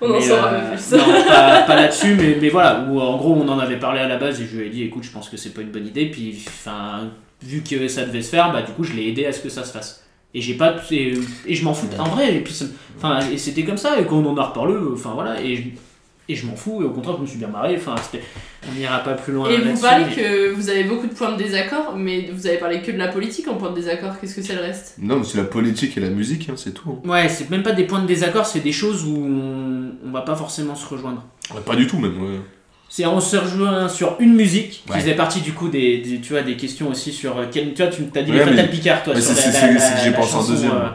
[0.00, 0.96] On en saura euh, plus.
[0.96, 4.06] non, pas, pas là-dessus, mais, mais voilà, où en gros on en avait parlé à
[4.06, 5.86] la base et je lui ai dit écoute, je pense que c'est pas une bonne
[5.86, 7.10] idée, puis enfin,
[7.42, 9.48] vu que ça devait se faire, bah du coup je l'ai aidé à ce que
[9.48, 10.04] ça se fasse.
[10.34, 10.76] Et j'ai pas.
[10.90, 11.14] Et,
[11.46, 12.66] et je m'en fous, en vrai, et puis ça-
[12.98, 15.62] enfin, et c'était comme ça, et quand on en a reparlé, enfin voilà, et je,
[16.30, 18.22] et je m'en fous, et au contraire, je me suis bien marré, enfin, c'était-
[18.70, 19.48] on n'ira pas plus loin.
[19.48, 22.58] Et vous parlez mais- que vous avez beaucoup de points de désaccord, mais vous avez
[22.58, 24.20] parlé que de la politique en point de désaccord.
[24.20, 24.96] Qu'est-ce que c'est le reste?
[24.98, 26.98] Non, mais c'est la politique et la musique, hein, c'est tout.
[27.06, 30.20] Ouais, c'est même pas des points de désaccord, c'est des choses où on, on va
[30.20, 31.24] pas forcément se rejoindre.
[31.54, 32.20] Ouais, pas du tout, même.
[32.22, 32.38] ouais.
[32.88, 35.00] C'est on se rejoint sur une musique qui Ouais.
[35.00, 37.82] faisait partie du coup des, des- tu vois des questions aussi sur euh, quel, tu
[37.82, 40.00] vois tu t'as dit Ouais, les Fatal Picard toi sur c'est- la, c'est- la- que
[40.04, 40.70] j'ai la pensé en chanson, deuxième.
[40.72, 40.88] euh,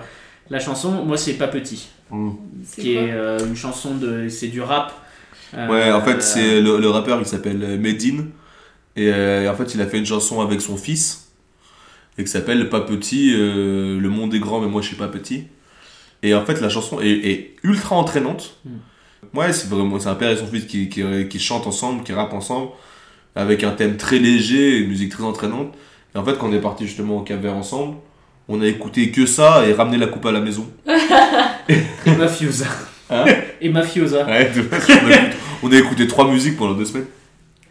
[0.49, 2.31] la chanson moi c'est pas petit Mm.
[2.77, 4.91] qui est euh, une chanson de c'est du rap
[5.55, 8.31] Euh, Ouais, en fait, euh, c'est le, le rappeur, il s'appelle Medine.
[8.95, 11.31] Et euh, en fait, il a fait une chanson avec son fils.
[12.17, 15.07] Et qui s'appelle Pas petit, euh, le monde est grand, mais moi je suis pas
[15.07, 15.43] petit.
[16.23, 18.57] Et en fait, la chanson est, est ultra entraînante.
[19.33, 22.13] Ouais, c'est vraiment, c'est un père et son fils qui, qui, qui chantent ensemble, qui
[22.13, 22.69] rappent ensemble.
[23.35, 25.73] Avec un thème très léger, une musique très entraînante.
[26.13, 27.95] Et en fait, quand on est parti justement au Cap Vert ensemble,
[28.47, 30.67] on a écouté que ça et ramené la coupe à la maison.
[31.69, 32.65] et Mafiosa
[33.09, 33.25] Hein
[33.61, 37.05] et Mafiosa Ouais, on, a écouté, on a écouté trois musiques pendant deux semaines.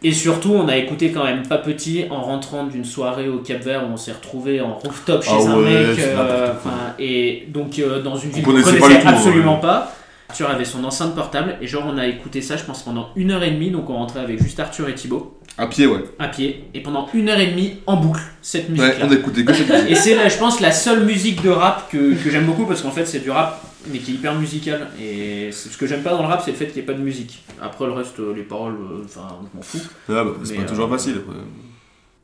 [0.03, 3.61] et surtout on a écouté quand même pas petit en rentrant d'une soirée au Cap
[3.63, 6.53] Vert où on s'est retrouvé en rooftop chez Ah un ouais, mec euh,
[6.99, 9.61] et donc euh, dans une ville On qu'on connaissait absolument ouais.
[9.61, 9.95] pas
[10.29, 13.31] Arthur avait son enceinte portable et genre on a écouté ça je pense pendant une
[13.31, 16.03] heure et demie donc on rentrait avec juste Arthur et Thibaut À pied, ouais.
[16.17, 19.13] à pied et pendant une heure et demie en boucle cette musique Ouais, on a
[19.15, 19.91] écouté que cette musique.
[19.91, 22.91] et c'est je pense la seule musique de rap que, que j'aime beaucoup parce qu'en
[22.91, 23.61] fait c'est du rap
[23.91, 26.57] mais qui est hyper musical et ce que j'aime pas dans le rap c'est le
[26.57, 29.27] fait qu'il n'y ait pas de musique après le reste euh, les paroles euh, enfin
[29.51, 31.15] je m'en fous Ah, bah, c'est pas toujours euh, facile.
[31.17, 31.37] après.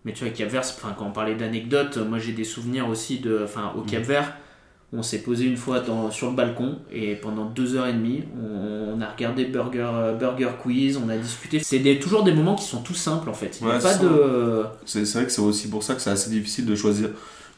[0.05, 3.19] mais tu vois, Cap Vert, enfin, quand on parlait d'anecdotes, moi j'ai des souvenirs aussi
[3.19, 3.85] de, enfin, au Mm.
[3.85, 4.33] Cap Vert,
[4.91, 8.23] on s'est posé une fois dans, sur le balcon et pendant deux heures et demie,
[8.41, 11.59] on, on a regardé Burger, euh, Burger Quiz, on a discuté.
[11.59, 13.59] C'est des- toujours des moments qui sont tout simples en fait.
[13.61, 14.63] Il n'y a Ouais, pas c'est de.
[14.85, 17.09] C'est c'est vrai que c'est aussi pour ça que c'est assez difficile de choisir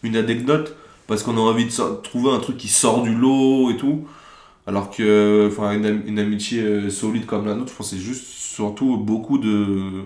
[0.04, 0.76] une anecdote
[1.08, 4.08] parce qu'on a envie de so- trouver un truc qui sort du lot et tout.
[4.68, 7.96] Alors que enfin, une, am- une amitié euh, solide comme la nôtre, je pense que
[7.98, 10.04] c'est juste surtout beaucoup de,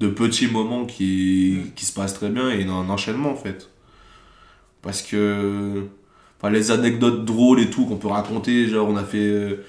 [0.00, 3.70] de petits moments qui, qui se passent très bien et un enchaînement en fait.
[4.82, 5.86] Parce que
[6.38, 9.18] enfin, les anecdotes drôles et tout qu'on peut raconter, genre on a fait.
[9.18, 9.64] euh,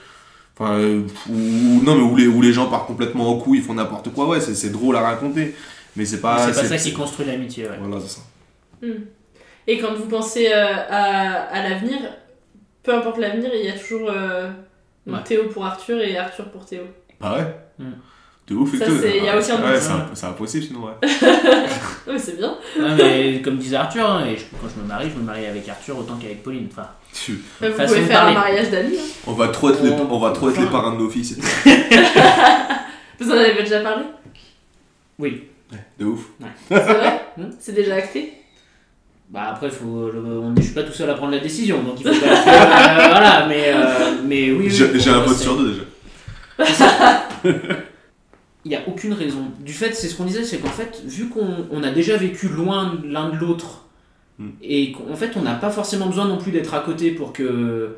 [0.57, 3.73] Enfin, euh, non, mais où les, où les gens partent complètement en couille, ils font
[3.73, 5.53] n'importe quoi, ouais, c'est c'est drôle à raconter.
[5.97, 6.47] Mais c'est pas.
[6.53, 7.65] c'est pas ça qui construit l'amitié.
[7.67, 7.77] Ouais.
[7.77, 8.21] Voilà, c'est ça.
[8.81, 9.03] Hmm.
[9.67, 11.97] Et quand vous pensez euh, à, à l'avenir,
[12.83, 14.49] peu importe l'avenir, il y a toujours euh,
[15.07, 15.21] Ouais.
[15.25, 16.83] Théo pour Arthur et Arthur pour Théo.
[17.19, 17.91] Ah ouais Hmm.
[18.47, 18.91] De ouf et Ça, tout.
[19.01, 20.05] c'est- y a aussi un Ouais, doute, c'est hein.
[20.11, 20.91] un- c'est impossible sinon, ouais.
[22.07, 22.55] Ouais, c'est bien.
[22.79, 25.47] Ouais, mais comme disait Arthur, hein, et je- quand je me marie, je me marie
[25.47, 26.67] avec Arthur autant qu'avec Pauline.
[26.71, 28.97] Enfin, Tu- Vous façon pouvez faire un mariage d'amis.
[28.99, 29.23] hein.
[29.25, 31.37] On va trop être, les, On- on va trop être les parrains de nos filles.
[33.19, 34.03] Vous en avez déjà parlé?
[35.17, 35.43] Oui.
[35.97, 36.25] De ouf.
[36.67, 37.21] C'est vrai?
[37.37, 37.49] Hmm.
[37.59, 38.31] C'est déjà acté?
[39.29, 41.99] Bah après, faut, le- on, je suis pas tout seul à prendre la décision, donc
[41.99, 43.83] il faut pas euh, voilà, mais, euh,
[44.23, 44.69] mais oui.
[44.69, 47.25] oui, J'ai un vote sur deux déjà.
[48.65, 49.45] Il n'y a aucune raison.
[49.59, 52.49] Du fait, c'est ce qu'on disait, c'est qu'en fait, vu qu'on on a déjà vécu
[52.49, 53.85] loin l'un de l'autre,
[54.37, 54.49] Mm.
[54.61, 57.95] et qu'en fait, on n'a pas forcément besoin non plus d'être à côté pour que,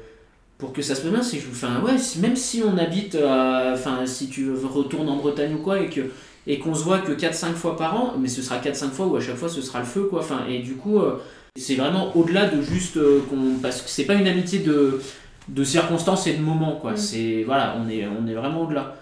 [0.57, 4.51] pour que ça se passe bien, enfin, ouais, même si on habite, enfin, si tu
[4.53, 6.01] retournes en Bretagne ou quoi, et que
[6.49, 9.15] et qu'on se voit que 4-5 fois par an, mais ce sera 4-5 fois où
[9.17, 10.21] à chaque fois ce sera le feu, quoi.
[10.21, 11.17] Enfin, et du coup, euh,
[11.57, 13.59] c'est vraiment au-delà de juste euh, qu'on.
[13.61, 15.01] Parce que c'est pas une amitié de,
[15.49, 16.93] de circonstances et de moments, quoi.
[16.93, 16.97] Mm.
[16.97, 17.43] C'est.
[17.45, 18.95] Voilà, on est, on est vraiment au-delà.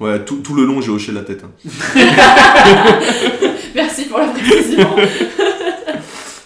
[0.00, 1.44] Ouais, tout, tout le long, j'ai hoché la tête.
[1.44, 1.50] hein.
[3.74, 4.96] Merci pour la précision.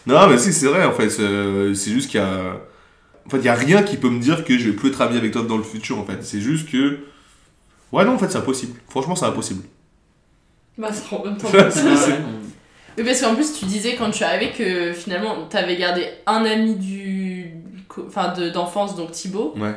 [0.08, 1.10] Non, mais si, c'est vrai, en fait.
[1.10, 2.60] C'est c'est juste qu'il y a.
[3.26, 5.00] En fait, il y a rien qui peut me dire que je vais plus être
[5.02, 6.22] ami avec toi dans le futur, en fait.
[6.22, 7.00] C'est juste que.
[7.90, 8.78] Ouais, non, en fait, c'est impossible.
[8.88, 9.64] Franchement, c'est impossible.
[10.78, 11.96] bah, c'est en même temps C'est- possible.
[11.96, 12.12] c'est-
[12.98, 16.44] Oui, parce qu'en plus, tu disais quand tu es arrivé que finalement, t'avais gardé un
[16.44, 17.50] ami du.
[18.06, 19.54] Enfin, de- d'enfance, donc Thibaut.
[19.58, 19.74] Ouais.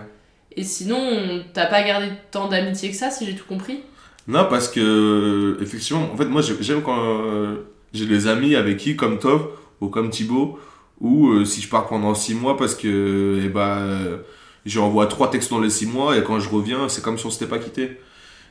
[0.55, 3.81] Et sinon, t'as pas gardé tant d'amitié que ça, si j'ai tout compris.
[4.27, 7.55] Non, parce que, effectivement, en fait, moi, j'ai- j'aime quand euh,
[7.93, 9.47] j'ai des amis avec qui, comme Tov
[9.81, 10.59] ou comme Thibaut,
[11.01, 14.17] ou euh, si je pars pendant 6 mois, parce que, eh ben, euh,
[14.65, 17.31] j'envoie trois textes dans les 6 mois, et quand je reviens, c'est comme si on
[17.31, 17.97] s'était pas quitté.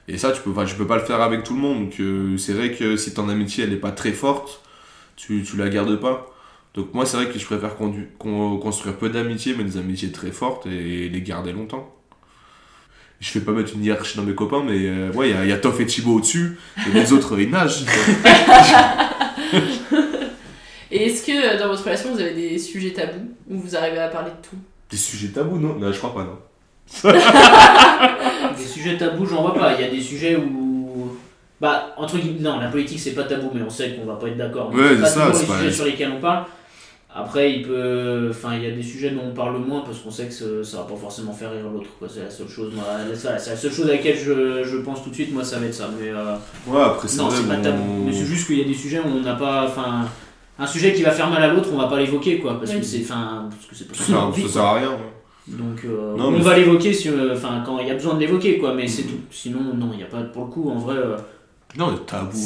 [0.09, 1.91] Et ça, tu peux, je peux pas le faire avec tout le monde.
[2.39, 4.63] C'est vrai que si ton amitié, elle est pas très forte,
[5.17, 6.27] tu la gardes pas.
[6.75, 10.67] Donc, moi, c'est vrai que je préfère construire peu d'amitiés, mais des amitiés très fortes,
[10.67, 11.95] et les garder longtemps
[13.21, 15.45] je vais pas mettre une hiérarchie dans mes copains, mais euh, ouais, il y a,
[15.45, 17.85] il y a Toff et Thibaut au-dessus, et les autres, ils nagent.
[20.91, 23.99] Et est-ce que euh, dans votre relation, vous avez des sujets tabous où vous arrivez
[23.99, 24.57] à parler de tout?
[24.91, 25.75] Des sujets tabous, non?
[25.75, 26.39] Non, je crois pas, non.
[28.57, 29.75] Des sujets tabous, j'en vois pas.
[29.75, 31.11] Il y a des sujets où.
[31.61, 34.29] Bah, entre guillemets, non, la politique c'est pas tabou, mais on sait qu'on va pas
[34.29, 34.73] être d'accord.
[34.73, 36.47] Ouais, c'est pas c'est ça, c'est les pas- sujets sur lesquels on parle.
[37.15, 38.29] Après, il peut.
[38.31, 40.45] Enfin, il y a des sujets dont on parle moins parce qu'on sait que ça,
[40.63, 41.89] ça va pas forcément faire rire l'autre.
[41.99, 42.07] quoi.
[42.09, 42.73] C'est la seule chose.
[42.75, 42.85] Moi,
[43.15, 45.67] c'est la seule chose à laquelle je, je pense tout de suite, moi, ça va
[45.67, 45.89] être ça.
[45.99, 46.11] Mais.
[46.11, 46.35] euh,
[46.67, 48.05] Ouais, après, c'est Non, c'est pas tabou.
[48.05, 49.67] Mais c'est juste qu'il y a des sujets où on n'a pas.
[49.67, 50.05] Enfin.
[50.61, 52.59] Un sujet qui va faire mal à l'autre, on va pas l'évoquer, quoi.
[52.59, 52.81] Parce Oui.
[52.81, 53.01] que c'est.
[53.03, 53.49] Enfin.
[53.51, 54.91] Parce que c'est pas Ça, envie, ça sert à rien.
[54.91, 55.57] ouais.
[55.57, 58.21] Donc euh, Non, on va l'évoquer si, euh, enfin, quand il y a besoin de
[58.21, 59.09] l'évoquer quoi, mais c'est Mhm.
[59.09, 59.19] tout.
[59.31, 60.97] Sinon non, il n'y a pas pour le coup en vrai.
[60.97, 61.17] euh,
[61.77, 62.37] Non, tabou.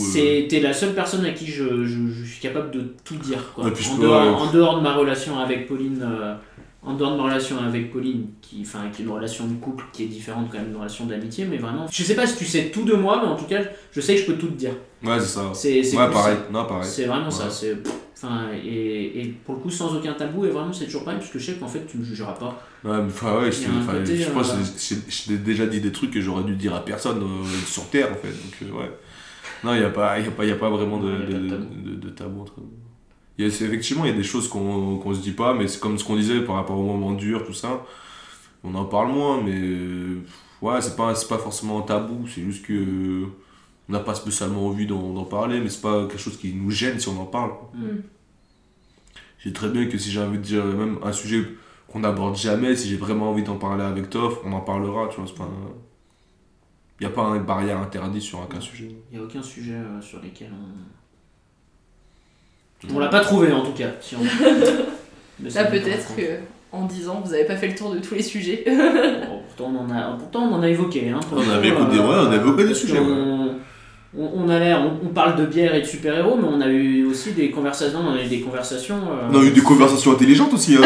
[0.44, 3.52] euh, t'es la seule personne à qui je, je, je suis capable de tout dire
[3.54, 3.64] quoi.
[3.64, 3.70] Ouais,
[4.00, 6.34] dehors, en dehors de ma relation avec Pauline, euh,
[6.84, 9.84] en dehors de ma relation avec Pauline, qui, enfin, qui est une relation de couple
[9.92, 12.44] qui est différente quand même d'une relation d'amitié, mais vraiment, je sais pas si tu
[12.44, 13.60] sais tout de moi, mais en tout cas,
[13.92, 14.72] je sais que je peux tout te dire.
[15.04, 15.50] Ouais, c'est ça.
[15.54, 16.36] C'est Ouais, cool, pareil.
[16.52, 16.88] Non, pareil.
[16.90, 17.48] C'est vraiment ça.
[17.50, 17.76] C'est,
[18.16, 21.30] enfin, et, et pour le coup, sans aucun tabou, et vraiment, c'est toujours pareil, parce
[21.30, 22.60] que je sais qu'en fait, tu me jugeras pas.
[22.84, 23.60] Ouais, mais enfin, ouais, je,
[24.00, 26.84] côté, je pense euh, que j'ai- déjà dit des trucs que j'aurais dû dire à
[26.84, 28.28] personne euh, sur Terre, en fait.
[28.30, 28.90] Donc, euh, ouais.
[29.62, 32.08] Non, il n'y a, pas- y a, pas- y a pas vraiment de, de- de
[32.10, 32.70] tabou entre nous.
[33.38, 35.54] Il y a- c'est- effectivement, il y a des choses qu'on qu'on se dit pas,
[35.54, 37.84] mais c'est comme ce qu'on disait par rapport au moment dur, tout ça.
[38.64, 39.60] On en parle moins, mais
[40.60, 43.26] ouais, c'est pas, c'est pas forcément un tabou, c'est juste que euh,
[43.88, 47.00] on n'a pas spécialement envie d'en parler, mais c'est pas quelque chose qui nous gêne
[47.00, 47.52] si on en parle.
[47.74, 47.86] Mm.
[49.38, 51.42] Je sais très bien que si j'ai envie de dire même un sujet
[51.88, 55.16] qu'on n'aborde jamais, si j'ai vraiment envie d'en parler avec Toff, on en parlera, tu
[55.16, 55.26] vois.
[55.26, 55.48] c'est pas-
[57.00, 58.94] Il n'y a pas une barrière interdite sur aucun sujet.
[59.10, 61.01] Il n'y a aucun sujet euh, sur lesquels on.
[62.94, 63.88] On l'a pas trouvé en tout cas.
[64.00, 64.20] Si on...
[65.40, 66.22] Mais ça Là, peut-être que
[66.72, 68.64] en 10 ans, vous avez pas fait le tour de tous les sujets.
[68.66, 71.10] Bon, pourtant, on en a, pourtant, on en a évoqué.
[71.10, 72.98] Hein, On avait coup, écouté- ouais, on a évoqué des sujets,
[74.18, 76.66] On, on a l'air, on, on parle de bière et de super-héros, mais on a
[76.68, 78.00] eu aussi des conversations.
[78.06, 78.96] On a eu des conversations.
[78.96, 80.76] euh, On a eu des conversations intelligentes aussi.
[80.76, 80.82] Non,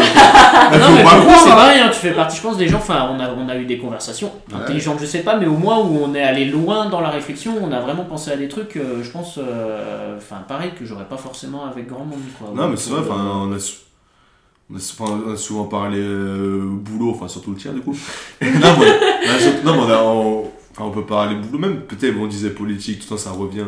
[0.94, 2.78] mais pas c'est pareil, hein, tu fais partie, je pense, des gens.
[2.78, 4.58] Enfin, on a, on a eu des conversations Ouais.
[4.62, 7.54] intelligentes, je sais pas, mais au moins où on est allé loin dans la réflexion,
[7.60, 11.04] on a vraiment pensé à des trucs, euh, je pense, euh, enfin, pareil, que j'aurais
[11.06, 12.20] pas forcément avec grand monde.
[12.38, 12.52] Quoi.
[12.54, 13.58] Non, mais c'est vrai, euh, on a,
[14.70, 17.96] on a souvent parlé boulot, enfin surtout le tien du coup.
[18.42, 18.48] non,
[18.80, 18.86] mais
[19.26, 20.50] on a, non, mais on, a- on- enfin,
[20.84, 23.66] on peut parler boulot, même peut-être on disait politique, tout ça, ça revient.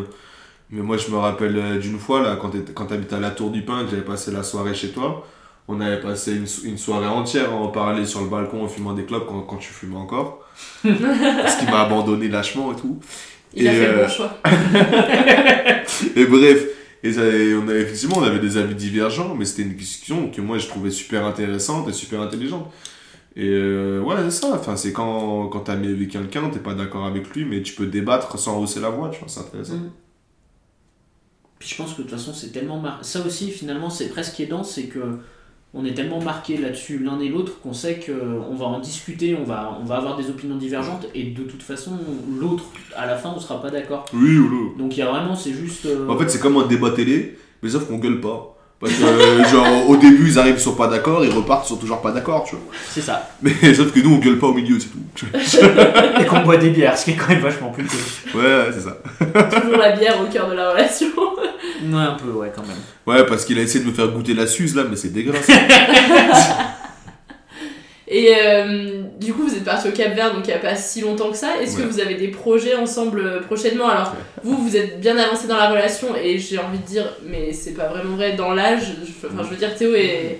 [0.70, 3.50] Mais moi je me rappelle euh, d'une fois, là, quand quand t'habitais à la Tour
[3.50, 5.26] du Pin, que j'avais passé la soirée chez toi,
[5.68, 8.68] on avait passé une, so- une soirée entière à en parler sur le balcon en
[8.68, 10.40] fumant des clopes quand, quand tu fumais encore.
[10.82, 13.00] Parce qu'il m'a abandonné lâchement et tout.
[13.54, 14.38] Il a Et, fait le euh, bon choix.
[16.16, 16.64] et bref,
[17.02, 20.30] et ça- et on avait, effectivement, on avait des avis divergents, mais c'était une discussion
[20.30, 22.70] que moi je trouvais super intéressante et super intelligente.
[23.38, 26.74] Et euh, ouais, c'est ça, enfin, c'est quand, quand t'as mis avec quelqu'un, t'es pas
[26.74, 29.76] d'accord avec lui, mais tu peux débattre sans hausser la voix, tu vois, c'est intéressant.
[29.76, 29.90] Mm.
[31.60, 32.98] Puis je pense que de toute façon, c'est tellement mar...
[33.02, 35.20] Ça aussi, finalement, c'est presque aidant, c'est que
[35.72, 39.44] on est tellement marqué là-dessus l'un et l'autre qu'on sait qu'on va en discuter, on
[39.44, 41.92] va, on va avoir des opinions divergentes, et de toute façon,
[42.40, 42.64] l'autre,
[42.96, 44.04] à la fin, on sera pas d'accord.
[44.14, 45.86] Oui, ou Donc il y a vraiment, c'est juste.
[45.86, 48.57] euh, En fait, c'est comme un débat télé, mais sauf qu'on gueule pas.
[48.80, 51.70] Parce que, euh, genre, au début, ils arrivent, ils sont pas d'accord, ils repartent, ils
[51.70, 52.64] sont toujours pas d'accord, tu vois.
[52.88, 53.28] C'est ça.
[53.42, 55.26] Mais sauf que nous, on gueule pas au milieu, c'est tout.
[56.20, 58.40] Et qu'on boit des bières, ce qui est quand même vachement plus cool.
[58.40, 58.98] Ouais, ouais, c'est ça.
[59.60, 61.08] Toujours la bière au cœur de la relation.
[61.08, 62.76] Ouais, un peu, ouais, quand même.
[63.06, 65.48] Ouais, parce qu'il a essayé de me faire goûter la suze, là, mais c'est dégueulasse.
[68.10, 70.74] Et euh, du coup, vous êtes parti au Cap Vert, donc il n'y a pas
[70.76, 71.60] si longtemps que ça.
[71.60, 71.82] Est-ce Ouais.
[71.82, 75.56] que vous avez des projets ensemble euh, prochainement Alors, vous, vous êtes bien avancé dans
[75.58, 78.94] la relation, et j'ai envie de dire, mais c'est pas vraiment vrai dans l'âge.
[79.26, 80.38] Enfin, je veux dire, Théo est-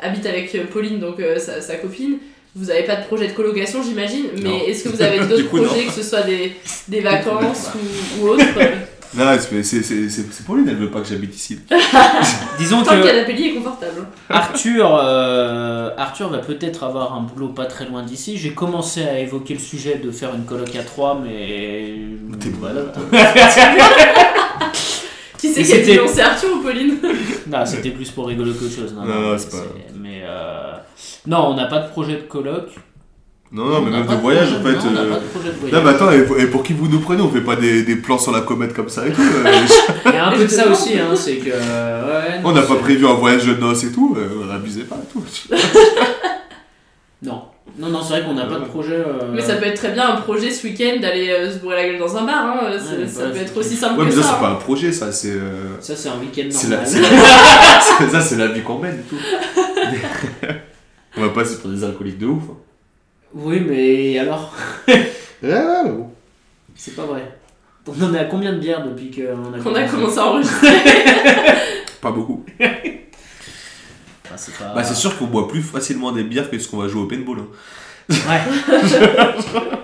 [0.00, 2.18] habite avec euh, Pauline, donc euh, sa, sa copine.
[2.54, 5.64] Vous n'avez pas de projet de colocation, j'imagine, mais est-ce que vous avez d'autres non.
[5.64, 6.52] projets, que ce soit des,
[6.86, 8.44] des vacances ou, ou autres
[9.16, 11.60] non, c'est c'est- c'est- c'est- c'est Pauline, elle veut pas que j'habite ici.
[12.58, 14.06] Disons Tant que le canapé est confortable.
[14.28, 18.36] Arthur, euh, Arthur va peut-être avoir un boulot pas très loin d'ici.
[18.36, 21.94] J'ai commencé à évoquer le sujet de faire une coloc à 3, mais.
[22.38, 22.92] T'es malade,
[25.38, 26.98] Qui c'est qui a dit c'était- non C'est Arthur ou Pauline
[27.46, 28.92] Non, c'était plus pour rigoler qu'autre chose.
[28.92, 29.64] Non, Non, non, c'est pas-
[29.96, 30.72] Mais euh,
[31.28, 32.70] non, on n'a pas de projet de coloc.
[33.50, 34.72] Non, non, mais On n'a même de de voyage, en fait.
[34.72, 35.72] non, on n'a euh, pas de projet de voyage.
[35.78, 37.82] Non, mais attends, et pour, et pour qui vous nous prenez On fait pas des,
[37.82, 39.22] des plans sur la comète comme ça et tout.
[39.22, 39.52] euh,
[40.06, 41.48] Il y a un peu de ça aussi, hein, c'est que.
[41.48, 44.96] ouais, on n'a pas c'est- prévu un voyage de noces et tout, euh, abusez pas
[44.96, 45.24] et tout.
[47.20, 47.42] Non,
[47.76, 48.94] non, non, c'est vrai qu'on n'a pas de projet.
[48.94, 51.74] euh, Mais ça peut être très bien un projet ce week-end d'aller euh, se bourrer
[51.76, 52.46] la gueule dans un bar.
[52.46, 52.60] Hein.
[52.78, 54.34] c'est- Ouais, ça peut c'est être aussi simple Ouais, mais que ça, ça.
[54.34, 54.52] c'est pas hein.
[54.52, 55.32] un projet, ça, c'est.
[55.32, 56.86] euh, Ça, c'est un week-end c'est la, normal.
[56.92, 57.08] c'est la-
[57.80, 59.16] c'est- ça, c'est la vie qu'on mène et tout.
[61.16, 62.42] on va passer pour des alcooliques de ouf.
[62.50, 62.54] hein.
[63.38, 64.52] Oui, mais alors
[64.88, 65.04] Ouais,
[65.42, 66.10] ouais, bon.
[66.74, 67.22] C'est pas vrai.
[67.86, 70.68] On en est à combien de bières depuis qu'on a Qu'on a commencé à enregistrer.
[72.00, 72.44] Pas beaucoup.
[72.60, 74.74] Ah, c'est pas...
[74.74, 77.06] Bah, c'est sûr qu'on boit plus facilement des bières que ce qu'on va jouer au
[77.06, 77.38] paintball.
[77.38, 77.46] hein.
[78.10, 78.40] Ouais.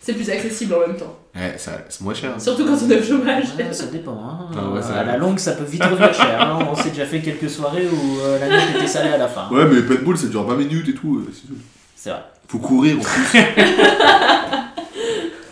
[0.00, 1.18] c'est plus accessible en même temps.
[1.34, 2.32] Ouais, ça- c'est moins cher.
[2.34, 2.38] hein.
[2.38, 3.44] Surtout quand on est au chômage.
[3.58, 4.12] Ouais, ça dépend.
[4.12, 4.48] Hein.
[4.56, 6.40] Ah ouais, ça- à la longue, ça peut vite revenir cher.
[6.40, 6.58] hein.
[6.70, 9.48] On s'est déjà fait quelques soirées où euh, la note était salée à la fin.
[9.50, 11.18] Ouais, mais paintball, ça dure 20 minutes et tout.
[11.18, 11.58] euh, c'est tout.
[11.94, 12.22] C'est vrai.
[12.48, 13.38] Faut courir en plus.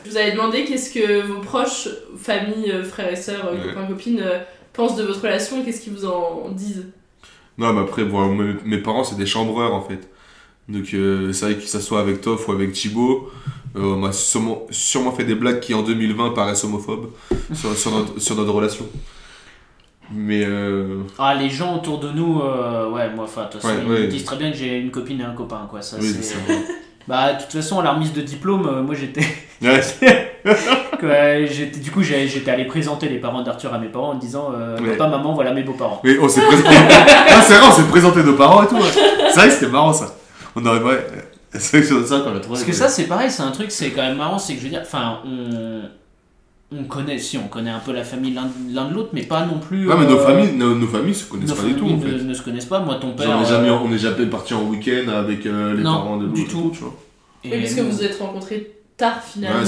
[0.04, 3.72] Je vous avais demandé qu'est-ce que vos proches, famille, euh, frères et sœurs, euh, Ouais.
[3.74, 4.38] copains, copines, euh,
[4.72, 6.86] pensent de votre relation et qu'est-ce qu'ils vous en disent?
[7.58, 8.34] Non, mais après, bon,
[8.64, 10.08] mes, parents, c'est des chambreurs en fait.
[10.68, 13.30] Donc, euh, c'est vrai que ça soit avec Toff ou avec Thibaut,
[13.76, 17.10] euh, on m'a sûrement, sûrement fait des blagues qui en 2020 paraissent homophobes
[17.54, 18.86] sur, sur notre, sur notre relation.
[20.12, 20.44] Mais.
[20.44, 24.00] Euh, Ah, les gens autour de nous, euh, ouais, moi, enfin, de toute façon, Ouais,
[24.00, 25.80] ils me disent très bien que j'ai une copine et un copain, quoi.
[25.82, 26.36] Ça, Oui, c'est...
[27.06, 29.22] Bah, de toute façon, à la remise de diplôme, euh, moi, j'étais.
[29.62, 29.80] ouais.
[31.02, 34.14] Ouais, j'étais- du coup, j'ai- j'étais allé présenter les parents d'Arthur à mes parents en
[34.14, 34.96] disant euh, Ouais.
[34.96, 36.00] Papa, maman, voilà mes beaux-parents.
[36.04, 36.68] Mais on s'est présenté.
[37.28, 38.76] ah, c'est vrai, on s'est présenté nos parents et tout.
[38.76, 38.80] ouais.
[39.30, 40.14] C'est vrai que c'était marrant ça.
[40.56, 40.80] On aurait.
[40.80, 41.06] Ouais.
[41.56, 42.48] C'est vrai que c'est ça qu'on a trouvé.
[42.48, 44.64] Parce que ça, c'est pareil, c'est un truc, c'est quand même marrant, c'est que je
[44.64, 45.82] veux dire, enfin, on.
[46.76, 49.44] On connaît, si, on connaît un peu la famille l'un l'un de l'autre, mais pas
[49.46, 49.88] non plus.
[49.88, 51.88] Ouais, mais nos euh, familles, nos, nos familles se connaissent nos pas du tout en
[51.90, 52.24] familles fait.
[52.24, 52.80] ne, ne se connaissent pas.
[52.80, 53.26] Moi, ton père.
[53.26, 55.92] Genre, on est jamais, euh, on est jamais parti en week-end avec euh, les Non,
[55.92, 56.70] parents de du l'autre, tout.
[56.74, 56.94] tu vois.
[57.44, 59.60] et Oui, puisque nous- vous vous êtes rencontrés tard finalement.
[59.60, 59.66] Ouais,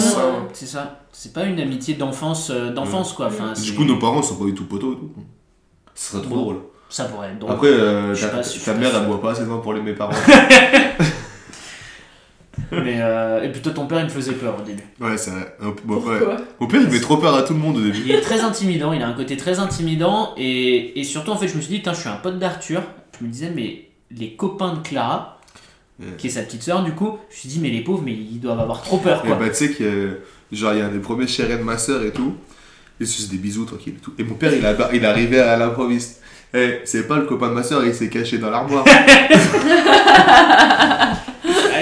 [0.52, 1.00] c'est ça.
[1.12, 3.26] C'est pas une amitié d'enfance, euh, d'enfance quoi.
[3.26, 5.10] Enfin, Du coup, nos parents sont pas du tout potos et tout.
[5.94, 6.40] Ce serait trop Bon.
[6.42, 6.56] drôle.
[6.88, 7.52] Ça pourrait être drôle.
[7.52, 10.12] Après, euh, ta, ta pas mère, elle boit pas assez pour les mes parents.
[12.72, 14.82] Mais, euh, et puis toi, ton père, il me faisait peur au début.
[15.00, 15.54] ouais, c'est vrai.
[15.60, 16.34] Bon, bon, Pourquoi ouais.
[16.60, 18.00] Mon père, il fait trop peur à tout le monde au début.
[18.04, 20.32] Il est très intimidant, il a un côté très intimidant.
[20.36, 22.82] Et, et surtout, en fait, je me suis dit, je suis un pote d'Arthur.
[23.20, 25.32] Je me disais, mais les copains de Clara,
[25.98, 26.08] Ouais.
[26.18, 28.12] qui est sa petite sœur, du coup, je me suis dit, mais les pauvres, mais
[28.12, 29.36] ils doivent avoir trop peur Et quoi.
[29.36, 30.18] bah, tu sais que,
[30.52, 32.34] genre, il y a un des premiers chéris de ma soeur et tout.
[33.00, 34.12] Et c'est des bisous tranquille et tout.
[34.18, 36.20] Et mon père, il, a, il est arrivé à l'improviste.
[36.52, 38.84] Eh, c'est pas le copain de ma soeur, il s'est caché dans l'armoire.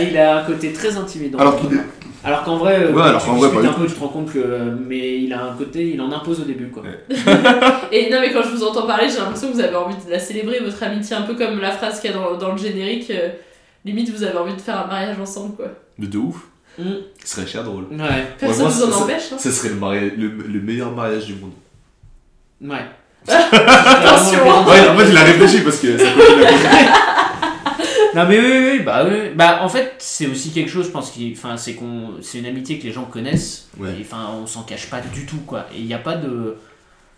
[0.05, 1.39] Ah, il a un côté très intimidant.
[1.39, 1.81] Alors qu'il est-
[2.25, 3.95] Alors qu'en vrai, euh, Ouais, alors tu qu'en vrai, discutes pas un du peu, tu
[3.95, 4.77] te rends compte que.
[4.89, 6.83] Mais il a un côté, il en impose au début quoi.
[7.93, 10.11] Et non, mais quand je vous entends parler, j'ai l'impression que vous avez envie de
[10.11, 12.59] la célébrer, votre amitié, un peu comme la phrase qu'il y a dans, dans le
[12.59, 13.11] générique.
[13.11, 13.29] euh,
[13.85, 15.67] limite, vous avez envie de faire un mariage ensemble, quoi.
[15.99, 16.37] Mais de ouf.
[16.79, 16.83] Mm.
[17.25, 17.85] Ce serait cher drôle.
[17.93, 18.25] Ouais.
[18.39, 19.33] Personne moi, vous en ça- empêche.
[19.33, 19.37] Hein.
[19.39, 21.53] Ce serait le, mariage, le, le meilleur mariage du monde.
[22.63, 22.85] Ouais.
[23.29, 24.39] Attention.
[24.45, 26.47] Ouais, en fait, il a réfléchi parce que ça côté.
[28.15, 29.31] Non mais oui, oui, oui, bah oui.
[29.35, 32.47] Bah en fait, c'est aussi quelque chose, je pense, qui, enfin, c'est qu'on, c'est une
[32.47, 33.69] amitié que les gens connaissent.
[33.79, 33.91] Ouais.
[33.99, 35.67] Et enfin, on s'en cache pas du tout, quoi.
[35.75, 36.57] Et il n'y a pas de,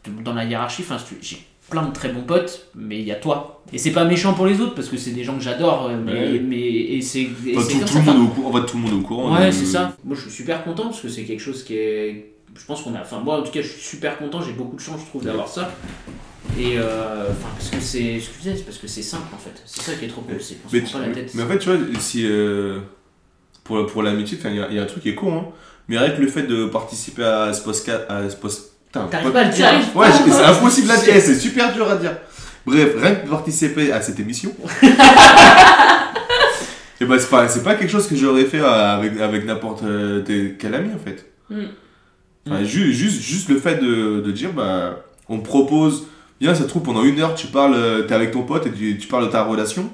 [0.07, 0.83] de- dans la hiérarchie.
[0.83, 1.39] Enfin, j'ai
[1.71, 3.63] plein de très bons potes, mais il y a toi.
[3.73, 5.97] Et c'est pas méchant pour les autres parce que c'est des gens que j'adore, euh,
[6.03, 6.39] mais, Ouais.
[6.41, 7.27] mais et c'est,
[7.57, 9.35] Enfin, tout, le monde au courant, en fait, tout le monde au courant.
[9.37, 9.97] Ouais, euh, c'est ça.
[10.05, 12.33] Moi, je suis super content parce que c'est quelque chose qui est.
[12.59, 13.01] Je pense qu'on a.
[13.01, 14.41] Enfin, moi, en tout cas, je suis super content.
[14.41, 15.71] J'ai beaucoup de chance, je trouve, d'avoir ça.
[16.59, 18.19] Et euh, enfin, parce que c'est.
[18.21, 19.61] Ce que je disais, c'est parce que c'est simple en fait.
[19.67, 20.37] C'est ça qui est trop cool.
[20.41, 21.31] C'est qu'on se Mais, prend pas la tête.
[21.35, 22.79] mais en fait, tu vois, si, euh,
[23.65, 25.45] pour, pour l'amitié, il y, y a un truc qui est con, hein.
[25.89, 28.03] Mais avec le fait de participer à ce podcast.
[28.09, 28.73] À ce post...
[28.93, 29.69] T'arrives pas à le dire.
[29.95, 32.17] Ouais, c'est impossible à dire, c'est super dur à dire.
[32.65, 34.53] Bref, rien que de participer à cette émission.
[37.01, 40.23] et bah, c'est pas, pas quelque chose que j'aurais fait euh, avec, avec n'importe euh,
[40.59, 41.27] quel ami en fait.
[41.51, 41.65] Mm.
[42.49, 45.39] Enfin, ju- juste, juste le fait de, de dire, bah, on
[46.41, 48.73] viens, ça se trouve, pendant une heure, tu parles, euh, t'es avec ton pote et
[48.73, 49.93] tu, tu parles de ta relation.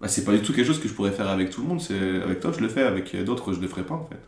[0.00, 1.80] Bah, c'est pas du tout quelque chose que je pourrais faire avec tout le monde.
[1.80, 4.20] C'est, avec toi, je le fais, avec d'autres, je le ferai pas en fait.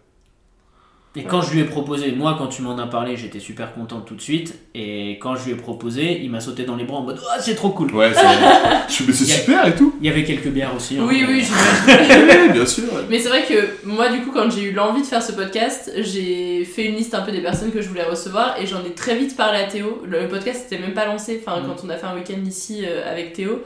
[1.17, 4.05] Et quand je lui ai proposé, moi quand tu m'en as parlé, j'étais super contente
[4.07, 4.55] tout de suite.
[4.75, 7.41] Et quand je lui ai proposé, il m'a sauté dans les bras en mode Oh,
[7.41, 7.95] c'est trop cool.
[7.95, 9.95] Ouais, c'est, mais super et tout.
[10.01, 10.99] Il y avait quelques bières aussi.
[10.99, 11.05] hein.
[11.09, 12.53] Oui, oui, j'imagine.
[12.53, 12.85] Bien sûr.
[12.93, 13.01] ouais.
[13.09, 15.91] Mais c'est vrai que moi, du coup, quand j'ai eu l'envie de faire ce podcast,
[15.99, 18.91] j'ai fait une liste un peu des personnes que je voulais recevoir et j'en ai
[18.95, 20.03] très vite parlé à Théo.
[20.07, 21.67] Le podcast n'était même pas lancé, enfin, Mm.
[21.67, 23.62] quand on a fait un week-end ici euh, avec Théo.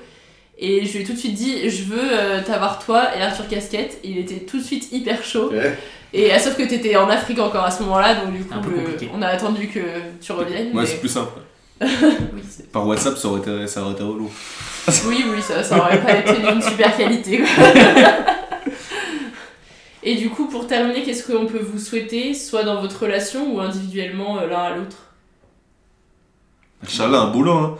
[0.62, 3.48] Et je lui ai tout de suite dit Je veux euh, t'avoir toi et Arthur
[3.48, 3.98] Casquette.
[4.04, 5.50] Et il était tout de suite hyper chaud.
[5.50, 5.76] Ouais.
[6.12, 9.08] Et euh, sauf que t'étais en Afrique encore à ce moment-là, donc du coup, le-
[9.14, 9.80] on a attendu que
[10.20, 10.68] tu reviennes.
[10.74, 11.38] Ouais, mais- c'est plus simple.
[11.80, 12.42] oui,
[12.72, 14.30] Par WhatsApp, ça aurait été, ça aurait été relou.
[15.06, 17.38] oui, oui, ça, ça aurait pas été d'une super qualité.
[17.38, 17.48] quoi.
[20.02, 23.60] Et du coup, pour terminer, qu'est-ce qu'on peut vous souhaiter, soit dans votre relation ou
[23.60, 24.96] individuellement euh, l'un à l'autre?
[26.82, 27.76] Inch'Allah, un boulot, hein.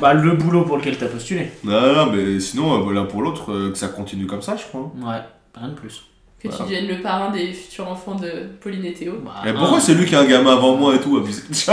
[0.00, 1.50] Bah, le boulot pour lequel t'as postulé.
[1.64, 4.64] Non, non, mais sinon, euh, l'un pour l'autre, euh, que ça continue comme ça, je
[4.64, 4.92] crois.
[5.02, 5.20] Ouais,
[5.54, 6.04] rien de plus.
[6.42, 8.30] Que tu deviennes le parrain des futurs enfants de
[8.62, 10.98] Pauline et Théo Bah, Et pourquoi c'est lui qui a un gamin avant moi et
[11.00, 11.20] tout Ah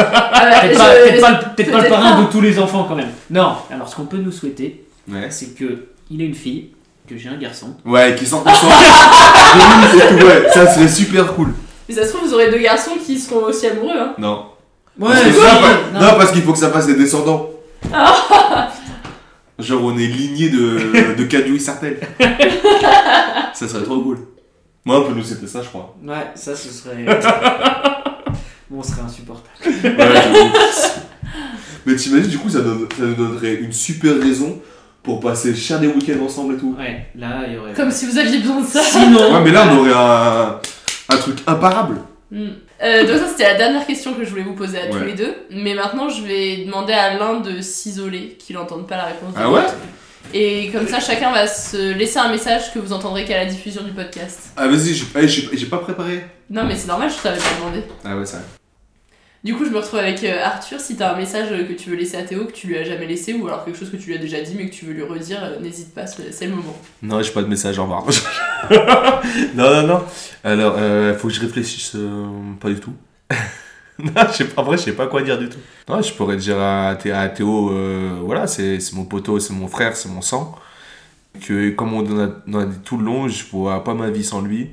[0.02, 0.74] bah, Peut-être
[1.16, 2.22] je- pas, peut-être pas le- pas parrain pas.
[2.24, 3.12] de tous les enfants quand même.
[3.30, 5.28] Non, alors ce qu'on peut nous souhaiter, Ouais.
[5.30, 6.72] c'est que il ait une fille,
[7.10, 7.78] que j'ai un garçon.
[7.86, 8.74] Ouais, qui s'en ensemble.
[9.56, 9.60] De
[9.98, 11.54] ouf et tout, ouais, ça serait super cool.
[11.88, 13.96] Mais ça se trouve, vous aurez deux garçons qui seront aussi amoureux.
[13.98, 14.14] Hein.
[14.18, 14.48] Non.
[15.00, 16.06] Ouais, Parce ça, pas- non.
[16.06, 17.50] non, parce qu'il faut que ça fasse des descendants.
[19.60, 22.00] Genre, on est ligné de, de Cadouille Sartel.
[23.54, 24.18] ça serait trop cool.
[24.88, 25.94] Moi, un peu nous, c'était ça, je crois.
[26.02, 27.04] Ouais, ça ce serait.
[28.70, 29.50] bon, on serait insupportable.
[29.66, 30.22] Ouais.
[31.86, 34.62] Mais t'imagines, du coup, ça, donne- ça nous donnerait une super raison
[35.04, 36.74] pour passer cher des week-ends ensemble et tout.
[36.80, 37.74] Ouais, là il y aurait.
[37.74, 38.82] Comme si vous aviez besoin de ça.
[38.82, 39.34] Sinon.
[39.34, 40.60] Ouais, mais là, on aurait un,
[41.10, 41.98] un truc imparable.
[42.32, 42.48] Hmm.
[42.84, 45.08] Euh, donc ça c'était la dernière question que je voulais vous poser à tous Ouais.
[45.08, 45.34] les deux.
[45.52, 49.40] Mais maintenant je vais demander à l'un de s'isoler, qu'il n'entende pas la réponse de
[49.40, 49.74] Ah ouais l'autre.
[50.34, 53.84] Et comme ça chacun va se laisser un message que vous entendrez qu'à la diffusion
[53.84, 54.52] du podcast.
[54.58, 56.26] Ah, vas-y, j'ai j'ai- j'ai pas préparé.
[56.50, 57.84] Non mais c'est normal, je t'avais pas demandé.
[58.06, 58.40] Ah ouais, ça.
[59.44, 61.90] Du coup je me retrouve avec euh, Arthur, si t'as un message euh, que tu
[61.90, 63.96] veux laisser à Théo, que tu lui as jamais laissé, ou alors quelque chose que
[63.96, 66.34] tu lui as déjà dit mais que tu veux lui redire, euh, n'hésite pas, c'est
[66.34, 66.76] c'est le moment.
[67.02, 68.04] Non, j'ai pas de message, au revoir.
[69.56, 70.04] non, non, non.
[70.44, 71.94] Alors, euh, faut que je réfléchisse.
[71.96, 72.26] euh,
[72.60, 72.94] pas du tout.
[74.00, 75.58] non, je sais pas, vrai, je sais pas quoi dire du tout.
[75.90, 79.68] Non, je pourrais dire à, Thé- à Théo, euh, voilà, c'est mon poteau, c'est mon
[79.68, 80.56] frère, c'est mon sang.
[81.42, 84.24] Que, comme on a, on a dit tout le long, je vois pas ma vie
[84.26, 84.72] sans lui.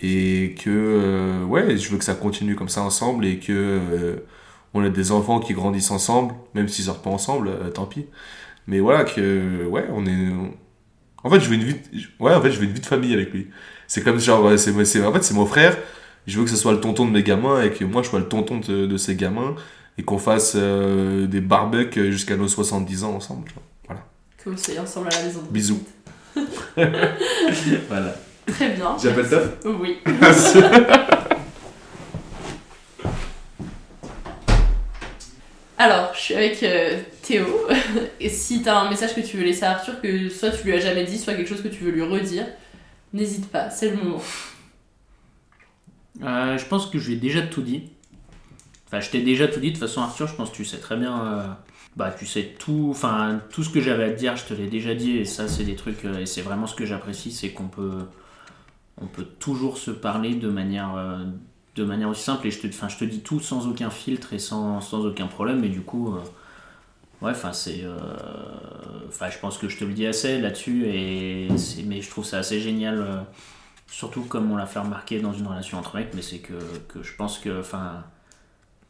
[0.00, 4.16] Et que, euh, ouais, je veux que ça continue comme ça ensemble et que euh,
[4.74, 8.06] on a des enfants qui grandissent ensemble, même s'ils sortent pas ensemble, euh, tant pis.
[8.68, 10.28] Mais voilà, que, ouais, on est.
[11.22, 12.86] En fait, je veux une vie, de- ouais, en fait, je veux une vie de
[12.86, 13.48] famille avec lui.
[13.86, 14.70] C'est comme genre, c'est,
[15.04, 15.76] en fait, c'est mon frère.
[16.26, 18.18] Je veux que ce soit le tonton de mes gamins et que moi, je sois
[18.18, 19.54] le tonton de, de ses gamins
[19.98, 23.46] et qu'on fasse euh, des barbecues jusqu'à nos 70 ans ensemble.
[23.48, 23.62] tu vois.
[23.86, 24.04] Voilà.
[24.36, 25.42] Que vous soyez ensemble à la maison.
[25.50, 25.82] Bisous.
[26.76, 28.16] voilà.
[28.46, 28.96] Très bien.
[29.02, 29.98] J'appelle Taf Oui.
[35.78, 37.46] Alors, je suis avec euh, Théo.
[38.20, 40.72] Et si t'as un message que tu veux laisser à Arthur, que soit tu lui
[40.72, 42.46] as jamais dit, soit quelque chose que tu veux lui redire,
[43.12, 44.22] n'hésite pas, c'est le moment.
[46.22, 47.84] Euh, je pense que je lui ai déjà tout dit.
[48.86, 49.68] Enfin, je t'ai déjà tout dit.
[49.68, 51.26] De toute façon, Arthur, je pense que tu sais très bien.
[51.26, 51.46] euh,
[51.96, 52.88] bah, tu sais tout.
[52.90, 55.18] Enfin, tout ce que j'avais à te dire, je te l'ai déjà dit.
[55.18, 56.04] Et ça, c'est des trucs.
[56.04, 57.98] euh, et c'est vraiment ce que j'apprécie, c'est qu'on peut,
[59.00, 60.94] on peut toujours se parler de manière,
[61.74, 62.46] de manière aussi simple.
[62.46, 65.26] Et je te, enfin, je te dis tout sans aucun filtre et sans, sans aucun
[65.26, 65.64] problème.
[65.64, 66.14] Et du coup,
[67.20, 67.84] ouais, enfin, c'est,
[69.08, 70.86] enfin, je pense que je te le dis assez là-dessus.
[70.86, 71.48] Et
[71.84, 73.26] mais je trouve ça assez génial.
[73.86, 76.54] Surtout comme on l'a fait remarquer dans une relation entre mecs, mais c'est que,
[76.88, 77.62] que je pense que,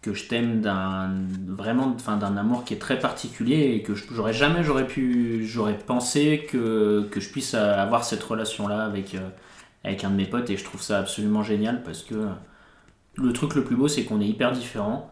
[0.02, 1.10] que je t'aime d'un
[1.46, 5.46] vraiment, d'un amour qui est très particulier et que j'aurais jamais, pu,
[5.86, 9.28] pensé que, que je puisse avoir cette relation-là avec, euh,
[9.84, 12.28] avec un de mes potes et je trouve ça absolument génial parce que
[13.16, 15.10] le truc le plus beau, c'est qu'on est hyper différents,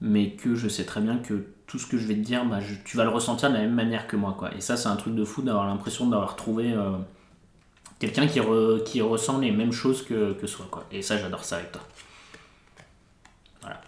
[0.00, 2.58] mais que je sais très bien que tout ce que je vais te dire, bah,
[2.84, 4.54] tu vas le ressentir de la même manière que moi, quoi.
[4.54, 6.92] Et ça, c'est un truc de fou d'avoir l'impression d'avoir trouvé euh,
[8.00, 10.86] quelqu'un qui, re- qui ressent les mêmes choses que, que soi, quoi.
[10.90, 11.82] Et ça, j'adore ça avec toi.
[13.60, 13.80] Voilà.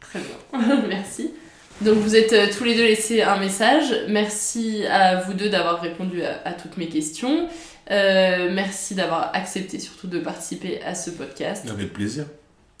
[0.00, 1.32] Très bien, merci.
[1.80, 3.94] Donc vous êtes euh, tous les deux laissés un message.
[4.08, 7.48] Merci à vous deux d'avoir répondu à, à toutes mes questions.
[7.90, 11.64] Euh, merci d'avoir accepté surtout de participer à ce podcast.
[11.70, 12.26] Avec plaisir.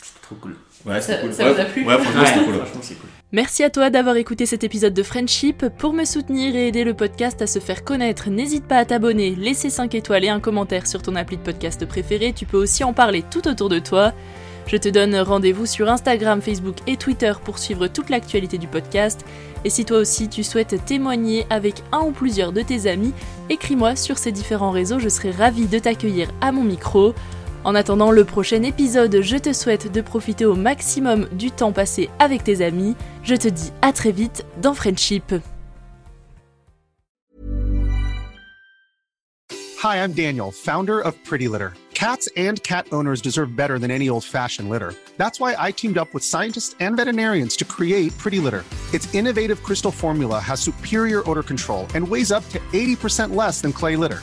[0.02, 0.56] C'est trop cool.
[0.86, 1.32] Ouais, Ça- cool.
[1.32, 2.54] ça ouais, vous a plu Ouais, franchement, Ouais, c'était cool.
[2.54, 3.08] franchement, c'est cool.
[3.32, 5.66] Merci à toi d'avoir écouté cet épisode de Friendship.
[5.76, 9.34] Pour me soutenir et aider le podcast à se faire connaître, n'hésite pas à t'abonner,
[9.34, 12.32] laisser 5 étoiles et un commentaire sur ton appli de podcast préféré.
[12.32, 14.12] Tu peux aussi en parler tout autour de toi.
[14.66, 19.20] Je te donne rendez-vous sur Instagram, Facebook et Twitter pour suivre toute l'actualité du podcast.
[19.64, 23.12] Et si toi aussi tu souhaites témoigner avec un ou plusieurs de tes amis,
[23.50, 27.14] écris-moi sur ces différents réseaux, je serai ravie de t'accueillir à mon micro.
[27.68, 32.08] En attendant le prochain épisode, je te souhaite de profiter au maximum du temps passé
[32.18, 32.96] avec tes amis.
[33.22, 35.34] Je te dis à très vite dans Friendship.
[39.82, 41.74] Hi, I'm Daniel, founder of Pretty Litter.
[41.92, 44.94] Cats and cat owners deserve better than any old fashioned litter.
[45.18, 48.64] That's why I teamed up with scientists and veterinarians to create Pretty Litter.
[48.94, 53.74] Its innovative crystal formula has superior odor control and weighs up to 80% less than
[53.74, 54.22] clay litter.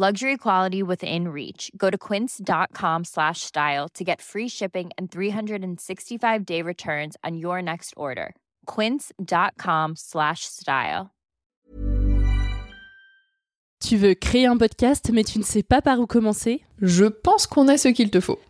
[0.00, 1.72] Luxury quality within reach.
[1.76, 7.60] Go to quince.com slash style to get free shipping and 365 day returns on your
[7.60, 8.36] next order.
[8.66, 11.10] Quince.com slash style.
[13.80, 16.62] Tu veux créer un podcast mais tu ne sais pas par où commencer?
[16.80, 18.38] Je pense qu'on a ce qu'il te faut.